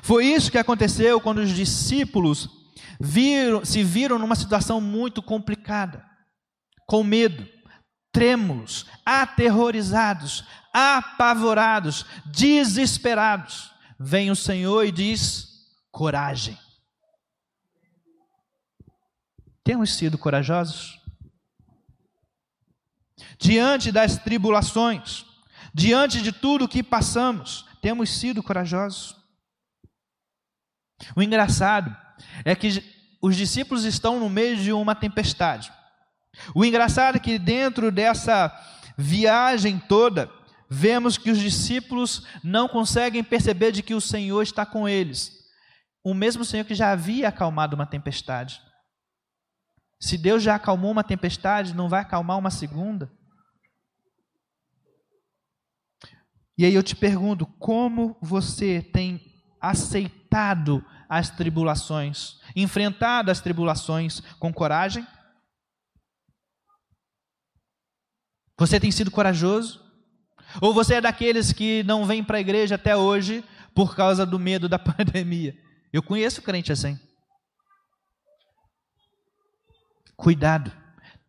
Foi 0.01 0.25
isso 0.25 0.49
que 0.49 0.57
aconteceu 0.57 1.19
quando 1.19 1.39
os 1.39 1.49
discípulos 1.49 2.62
viram, 2.99 3.63
se 3.65 3.83
viram 3.83 4.19
numa 4.19 4.35
situação 4.35 4.79
muito 4.79 5.21
complicada, 5.21 6.05
com 6.85 7.03
medo, 7.03 7.47
trêmulos, 8.11 8.85
aterrorizados, 9.05 10.43
apavorados, 10.73 12.05
desesperados. 12.25 13.71
Vem 13.99 14.31
o 14.31 14.35
Senhor 14.35 14.85
e 14.85 14.91
diz: 14.91 15.47
coragem. 15.91 16.57
Temos 19.63 19.93
sido 19.93 20.17
corajosos? 20.17 20.99
Diante 23.39 23.91
das 23.91 24.17
tribulações, 24.17 25.25
diante 25.73 26.21
de 26.21 26.31
tudo 26.31 26.67
que 26.67 26.83
passamos, 26.83 27.65
temos 27.81 28.09
sido 28.09 28.43
corajosos? 28.43 29.15
O 31.15 31.21
engraçado 31.21 32.02
é 32.43 32.55
que 32.55 32.83
os 33.21 33.35
discípulos 33.35 33.85
estão 33.85 34.19
no 34.19 34.29
meio 34.29 34.57
de 34.57 34.71
uma 34.73 34.95
tempestade. 34.95 35.71
O 36.53 36.65
engraçado 36.65 37.15
é 37.15 37.19
que 37.19 37.37
dentro 37.37 37.91
dessa 37.91 38.51
viagem 38.97 39.79
toda, 39.79 40.29
vemos 40.69 41.17
que 41.17 41.31
os 41.31 41.39
discípulos 41.39 42.25
não 42.43 42.67
conseguem 42.67 43.23
perceber 43.23 43.71
de 43.71 43.83
que 43.83 43.93
o 43.93 44.01
Senhor 44.01 44.41
está 44.41 44.65
com 44.65 44.89
eles. 44.89 45.31
O 46.03 46.13
mesmo 46.13 46.43
Senhor 46.43 46.65
que 46.65 46.75
já 46.75 46.91
havia 46.91 47.29
acalmado 47.29 47.75
uma 47.75 47.85
tempestade. 47.85 48.61
Se 49.99 50.17
Deus 50.17 50.43
já 50.43 50.55
acalmou 50.55 50.91
uma 50.91 51.03
tempestade, 51.03 51.73
não 51.73 51.87
vai 51.87 52.01
acalmar 52.01 52.37
uma 52.37 52.51
segunda? 52.51 53.09
E 56.57 56.65
aí 56.65 56.73
eu 56.73 56.83
te 56.83 56.95
pergunto, 56.95 57.45
como 57.45 58.17
você 58.21 58.81
tem 58.81 59.21
aceitado 59.61 60.85
as 61.17 61.29
tribulações, 61.29 62.39
enfrentado 62.55 63.29
as 63.29 63.39
tribulações 63.39 64.21
com 64.39 64.53
coragem? 64.53 65.05
Você 68.57 68.79
tem 68.79 68.91
sido 68.91 69.11
corajoso? 69.11 69.83
Ou 70.61 70.73
você 70.73 70.95
é 70.95 71.01
daqueles 71.01 71.51
que 71.51 71.83
não 71.83 72.05
vem 72.05 72.23
para 72.23 72.37
a 72.37 72.41
igreja 72.41 72.75
até 72.75 72.95
hoje 72.95 73.43
por 73.73 73.95
causa 73.95 74.25
do 74.25 74.39
medo 74.39 74.67
da 74.67 74.77
pandemia? 74.79 75.55
Eu 75.91 76.01
conheço 76.01 76.41
crente 76.41 76.71
assim. 76.71 76.99
Cuidado, 80.15 80.71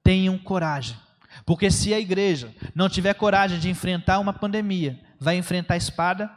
tenham 0.02 0.38
coragem, 0.38 0.96
porque 1.44 1.70
se 1.70 1.92
a 1.92 1.98
igreja 1.98 2.54
não 2.74 2.88
tiver 2.88 3.14
coragem 3.14 3.58
de 3.58 3.68
enfrentar 3.68 4.18
uma 4.18 4.32
pandemia, 4.32 5.00
vai 5.18 5.36
enfrentar 5.36 5.76
espada, 5.76 6.30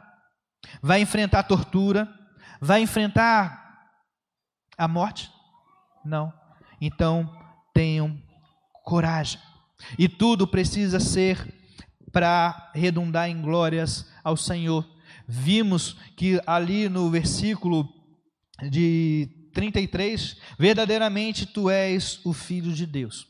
vai 0.82 1.00
enfrentar 1.00 1.44
tortura, 1.44 2.17
vai 2.60 2.82
enfrentar 2.82 3.90
a 4.76 4.86
morte? 4.86 5.30
Não. 6.04 6.32
Então, 6.80 7.30
tenham 7.74 8.20
coragem. 8.84 9.40
E 9.98 10.08
tudo 10.08 10.46
precisa 10.46 10.98
ser 10.98 11.54
para 12.10 12.70
redundar 12.74 13.28
em 13.28 13.40
glórias 13.40 14.10
ao 14.24 14.36
Senhor. 14.36 14.88
Vimos 15.26 15.96
que 16.16 16.40
ali 16.46 16.88
no 16.88 17.10
versículo 17.10 17.88
de 18.70 19.50
33, 19.54 20.36
verdadeiramente 20.58 21.46
tu 21.46 21.68
és 21.68 22.20
o 22.24 22.32
Filho 22.32 22.72
de 22.72 22.86
Deus. 22.86 23.26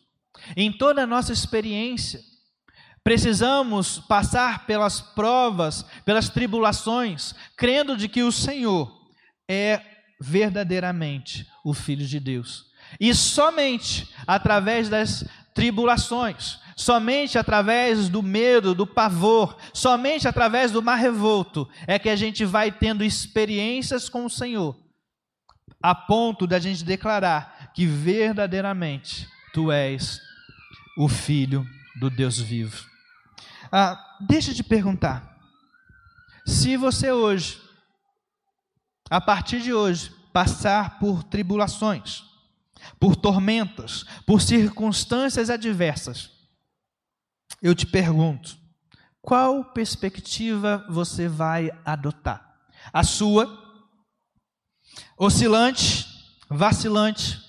Em 0.57 0.71
toda 0.71 1.03
a 1.03 1.07
nossa 1.07 1.33
experiência, 1.33 2.21
precisamos 3.03 3.99
passar 3.99 4.67
pelas 4.67 5.01
provas, 5.01 5.85
pelas 6.05 6.29
tribulações, 6.29 7.35
crendo 7.57 7.97
de 7.97 8.09
que 8.09 8.23
o 8.23 8.33
Senhor 8.33 8.98
é 9.49 9.81
verdadeiramente 10.21 11.49
o 11.65 11.73
Filho 11.73 12.07
de 12.07 12.21
Deus. 12.21 12.67
E 13.01 13.15
somente 13.15 14.09
através 14.27 14.89
das 14.89 15.25
tribulações, 15.55 16.59
somente 16.77 17.39
através 17.39 18.09
do 18.09 18.23
medo, 18.23 18.75
do 18.75 18.87
pavor, 18.87 19.57
somente 19.73 20.29
através 20.29 20.71
do 20.71 20.83
mar 20.83 20.97
revolto, 20.97 21.69
é 21.87 21.99
que 21.99 22.09
a 22.09 22.17
gente 22.17 22.45
vai 22.45 22.71
tendo 22.71 23.05
experiências 23.05 24.09
com 24.09 24.25
o 24.25 24.31
Senhor 24.31 24.77
a 25.83 25.95
ponto 25.95 26.47
da 26.47 26.59
gente 26.59 26.85
declarar 26.85 27.71
que 27.75 27.87
verdadeiramente 27.87 29.29
tu 29.53 29.71
és 29.71 30.21
o 30.97 31.09
Filho 31.09 31.67
do 32.01 32.11
Deus 32.11 32.39
vivo. 32.39 32.85
Ah, 33.71 33.99
deixa 34.21 34.51
eu 34.51 34.55
te 34.55 34.65
perguntar. 34.65 35.37
Se 36.45 36.77
você 36.77 37.13
hoje, 37.13 37.61
a 39.11 39.21
partir 39.21 39.61
de 39.61 39.73
hoje, 39.73 40.11
passar 40.33 40.99
por 40.99 41.23
tribulações, 41.23 42.25
por 42.99 43.17
tormentas, 43.17 44.05
por 44.27 44.41
circunstâncias 44.41 45.51
adversas, 45.51 46.31
eu 47.61 47.75
te 47.75 47.87
pergunto, 47.87 48.57
qual 49.21 49.65
perspectiva 49.73 50.87
você 50.89 51.29
vai 51.29 51.71
adotar? 51.85 52.57
A 52.93 53.03
sua 53.03 53.47
oscilante, 55.17 56.07
vacilante 56.49 57.41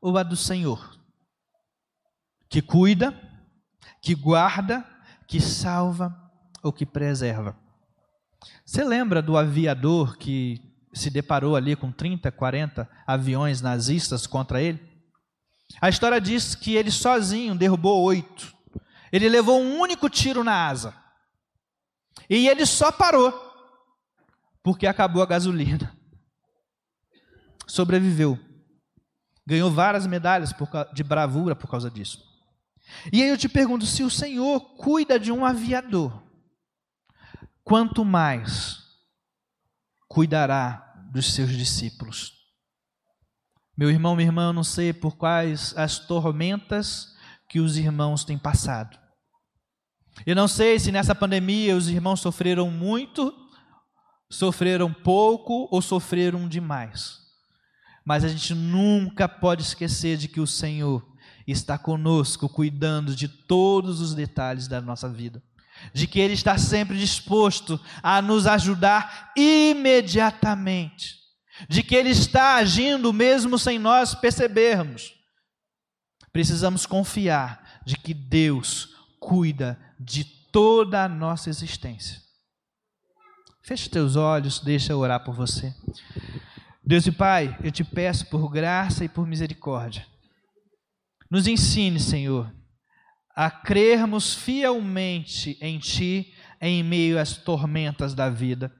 ou 0.00 0.18
a 0.18 0.22
do 0.22 0.36
Senhor, 0.36 0.98
que 2.48 2.60
cuida, 2.60 3.18
que 4.02 4.14
guarda, 4.14 4.84
que 5.26 5.40
salva 5.40 6.14
ou 6.62 6.72
que 6.72 6.84
preserva. 6.84 7.58
Você 8.64 8.84
lembra 8.84 9.22
do 9.22 9.36
aviador 9.36 10.16
que 10.18 10.73
se 10.94 11.10
deparou 11.10 11.56
ali 11.56 11.76
com 11.76 11.92
30, 11.92 12.30
40 12.32 12.88
aviões 13.06 13.60
nazistas 13.60 14.26
contra 14.26 14.62
ele? 14.62 14.80
A 15.80 15.88
história 15.88 16.20
diz 16.20 16.54
que 16.54 16.74
ele 16.74 16.90
sozinho 16.90 17.54
derrubou 17.54 18.02
oito. 18.04 18.54
Ele 19.12 19.28
levou 19.28 19.60
um 19.60 19.80
único 19.80 20.08
tiro 20.08 20.44
na 20.44 20.66
asa. 20.66 20.94
E 22.30 22.48
ele 22.48 22.64
só 22.64 22.90
parou 22.90 23.32
porque 24.62 24.86
acabou 24.86 25.22
a 25.22 25.26
gasolina 25.26 25.94
sobreviveu. 27.66 28.38
Ganhou 29.46 29.70
várias 29.70 30.06
medalhas 30.06 30.54
de 30.92 31.02
bravura 31.02 31.54
por 31.54 31.68
causa 31.68 31.90
disso. 31.90 32.22
E 33.12 33.22
aí 33.22 33.28
eu 33.28 33.38
te 33.38 33.48
pergunto: 33.48 33.84
se 33.86 34.02
o 34.02 34.10
Senhor 34.10 34.60
cuida 34.76 35.18
de 35.18 35.30
um 35.30 35.44
aviador, 35.44 36.22
quanto 37.62 38.04
mais 38.04 38.83
cuidará 40.14 40.94
dos 41.10 41.34
seus 41.34 41.50
discípulos? 41.50 42.32
Meu 43.76 43.90
irmão, 43.90 44.14
minha 44.14 44.28
irmã, 44.28 44.50
eu 44.50 44.52
não 44.52 44.62
sei 44.62 44.92
por 44.92 45.16
quais 45.16 45.76
as 45.76 45.98
tormentas 45.98 47.08
que 47.48 47.58
os 47.58 47.76
irmãos 47.76 48.24
têm 48.24 48.38
passado. 48.38 48.96
Eu 50.24 50.36
não 50.36 50.46
sei 50.46 50.78
se 50.78 50.92
nessa 50.92 51.16
pandemia 51.16 51.76
os 51.76 51.88
irmãos 51.88 52.20
sofreram 52.20 52.70
muito, 52.70 53.34
sofreram 54.30 54.92
pouco 54.92 55.68
ou 55.72 55.82
sofreram 55.82 56.48
demais. 56.48 57.18
Mas 58.06 58.22
a 58.22 58.28
gente 58.28 58.54
nunca 58.54 59.28
pode 59.28 59.62
esquecer 59.62 60.16
de 60.16 60.28
que 60.28 60.40
o 60.40 60.46
Senhor 60.46 61.04
está 61.44 61.76
conosco, 61.76 62.48
cuidando 62.48 63.16
de 63.16 63.26
todos 63.26 64.00
os 64.00 64.14
detalhes 64.14 64.68
da 64.68 64.80
nossa 64.80 65.08
vida. 65.08 65.42
De 65.92 66.06
que 66.06 66.18
Ele 66.18 66.34
está 66.34 66.56
sempre 66.58 66.98
disposto 66.98 67.80
a 68.02 68.22
nos 68.22 68.46
ajudar 68.46 69.32
imediatamente. 69.36 71.16
De 71.68 71.82
que 71.82 71.94
Ele 71.94 72.10
está 72.10 72.56
agindo 72.56 73.12
mesmo 73.12 73.58
sem 73.58 73.78
nós 73.78 74.14
percebermos. 74.14 75.12
Precisamos 76.32 76.86
confiar 76.86 77.80
de 77.86 77.96
que 77.96 78.12
Deus 78.12 78.88
cuida 79.20 79.78
de 79.98 80.24
toda 80.24 81.04
a 81.04 81.08
nossa 81.08 81.48
existência. 81.48 82.20
Feche 83.62 83.88
teus 83.88 84.14
olhos, 84.14 84.60
deixa 84.60 84.92
eu 84.92 84.98
orar 84.98 85.24
por 85.24 85.34
você. 85.34 85.74
Deus 86.84 87.06
e 87.06 87.12
Pai, 87.12 87.56
eu 87.64 87.72
te 87.72 87.82
peço 87.82 88.26
por 88.26 88.50
graça 88.50 89.04
e 89.04 89.08
por 89.08 89.26
misericórdia. 89.26 90.06
Nos 91.30 91.46
ensine, 91.46 91.98
Senhor, 91.98 92.54
a 93.34 93.50
crermos 93.50 94.34
fielmente 94.34 95.58
em 95.60 95.78
Ti 95.78 96.32
em 96.60 96.82
meio 96.82 97.18
às 97.18 97.36
tormentas 97.36 98.14
da 98.14 98.30
vida. 98.30 98.72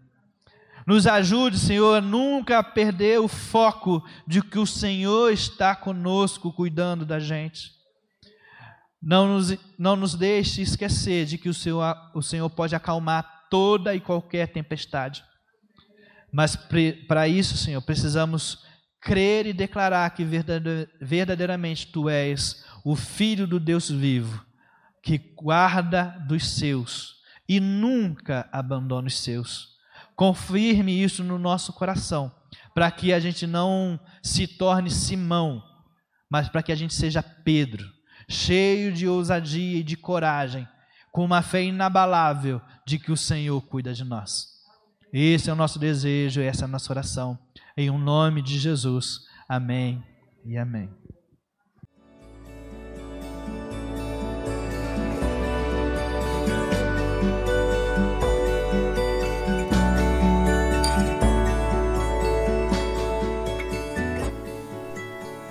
Nos 0.86 1.06
ajude, 1.06 1.58
Senhor, 1.58 1.96
a 1.96 2.00
nunca 2.00 2.62
perder 2.62 3.18
o 3.18 3.28
foco 3.28 4.04
de 4.26 4.42
que 4.42 4.58
o 4.58 4.66
Senhor 4.66 5.32
está 5.32 5.74
conosco, 5.74 6.52
cuidando 6.52 7.06
da 7.06 7.18
gente. 7.18 7.72
Não 9.02 9.26
nos, 9.28 9.56
não 9.78 9.96
nos 9.96 10.14
deixe 10.14 10.62
esquecer 10.62 11.26
de 11.26 11.36
que 11.38 11.48
o 11.48 11.54
Senhor, 11.54 11.96
o 12.14 12.22
Senhor 12.22 12.48
pode 12.50 12.74
acalmar 12.74 13.46
toda 13.50 13.94
e 13.94 14.00
qualquer 14.00 14.48
tempestade. 14.48 15.24
Mas 16.32 16.56
para 17.06 17.28
isso, 17.28 17.56
Senhor, 17.56 17.80
precisamos 17.80 18.64
crer 19.00 19.46
e 19.46 19.52
declarar 19.52 20.08
que 20.10 20.24
verdadeiramente 21.00 21.86
Tu 21.86 22.08
és 22.08 22.64
o 22.84 22.94
Filho 22.94 23.46
do 23.46 23.58
Deus 23.58 23.90
vivo, 23.90 24.44
que 25.02 25.16
guarda 25.16 26.04
dos 26.28 26.46
seus 26.46 27.14
e 27.48 27.58
nunca 27.58 28.48
abandona 28.52 29.08
os 29.08 29.18
seus. 29.18 29.74
Confirme 30.14 31.02
isso 31.02 31.24
no 31.24 31.38
nosso 31.38 31.72
coração, 31.72 32.30
para 32.74 32.90
que 32.90 33.12
a 33.12 33.18
gente 33.18 33.46
não 33.46 33.98
se 34.22 34.46
torne 34.46 34.90
Simão, 34.90 35.62
mas 36.30 36.48
para 36.48 36.62
que 36.62 36.72
a 36.72 36.76
gente 36.76 36.94
seja 36.94 37.22
Pedro, 37.22 37.90
cheio 38.28 38.92
de 38.92 39.08
ousadia 39.08 39.78
e 39.78 39.82
de 39.82 39.96
coragem, 39.96 40.68
com 41.10 41.24
uma 41.24 41.42
fé 41.42 41.62
inabalável 41.62 42.60
de 42.86 42.98
que 42.98 43.12
o 43.12 43.16
Senhor 43.16 43.60
cuida 43.62 43.94
de 43.94 44.04
nós. 44.04 44.54
Esse 45.12 45.48
é 45.48 45.52
o 45.52 45.56
nosso 45.56 45.78
desejo, 45.78 46.40
essa 46.40 46.64
é 46.64 46.66
a 46.66 46.68
nossa 46.68 46.92
oração. 46.92 47.38
Em 47.76 47.88
um 47.88 47.98
nome 47.98 48.42
de 48.42 48.58
Jesus. 48.58 49.20
Amém 49.48 50.02
e 50.44 50.58
amém. 50.58 51.03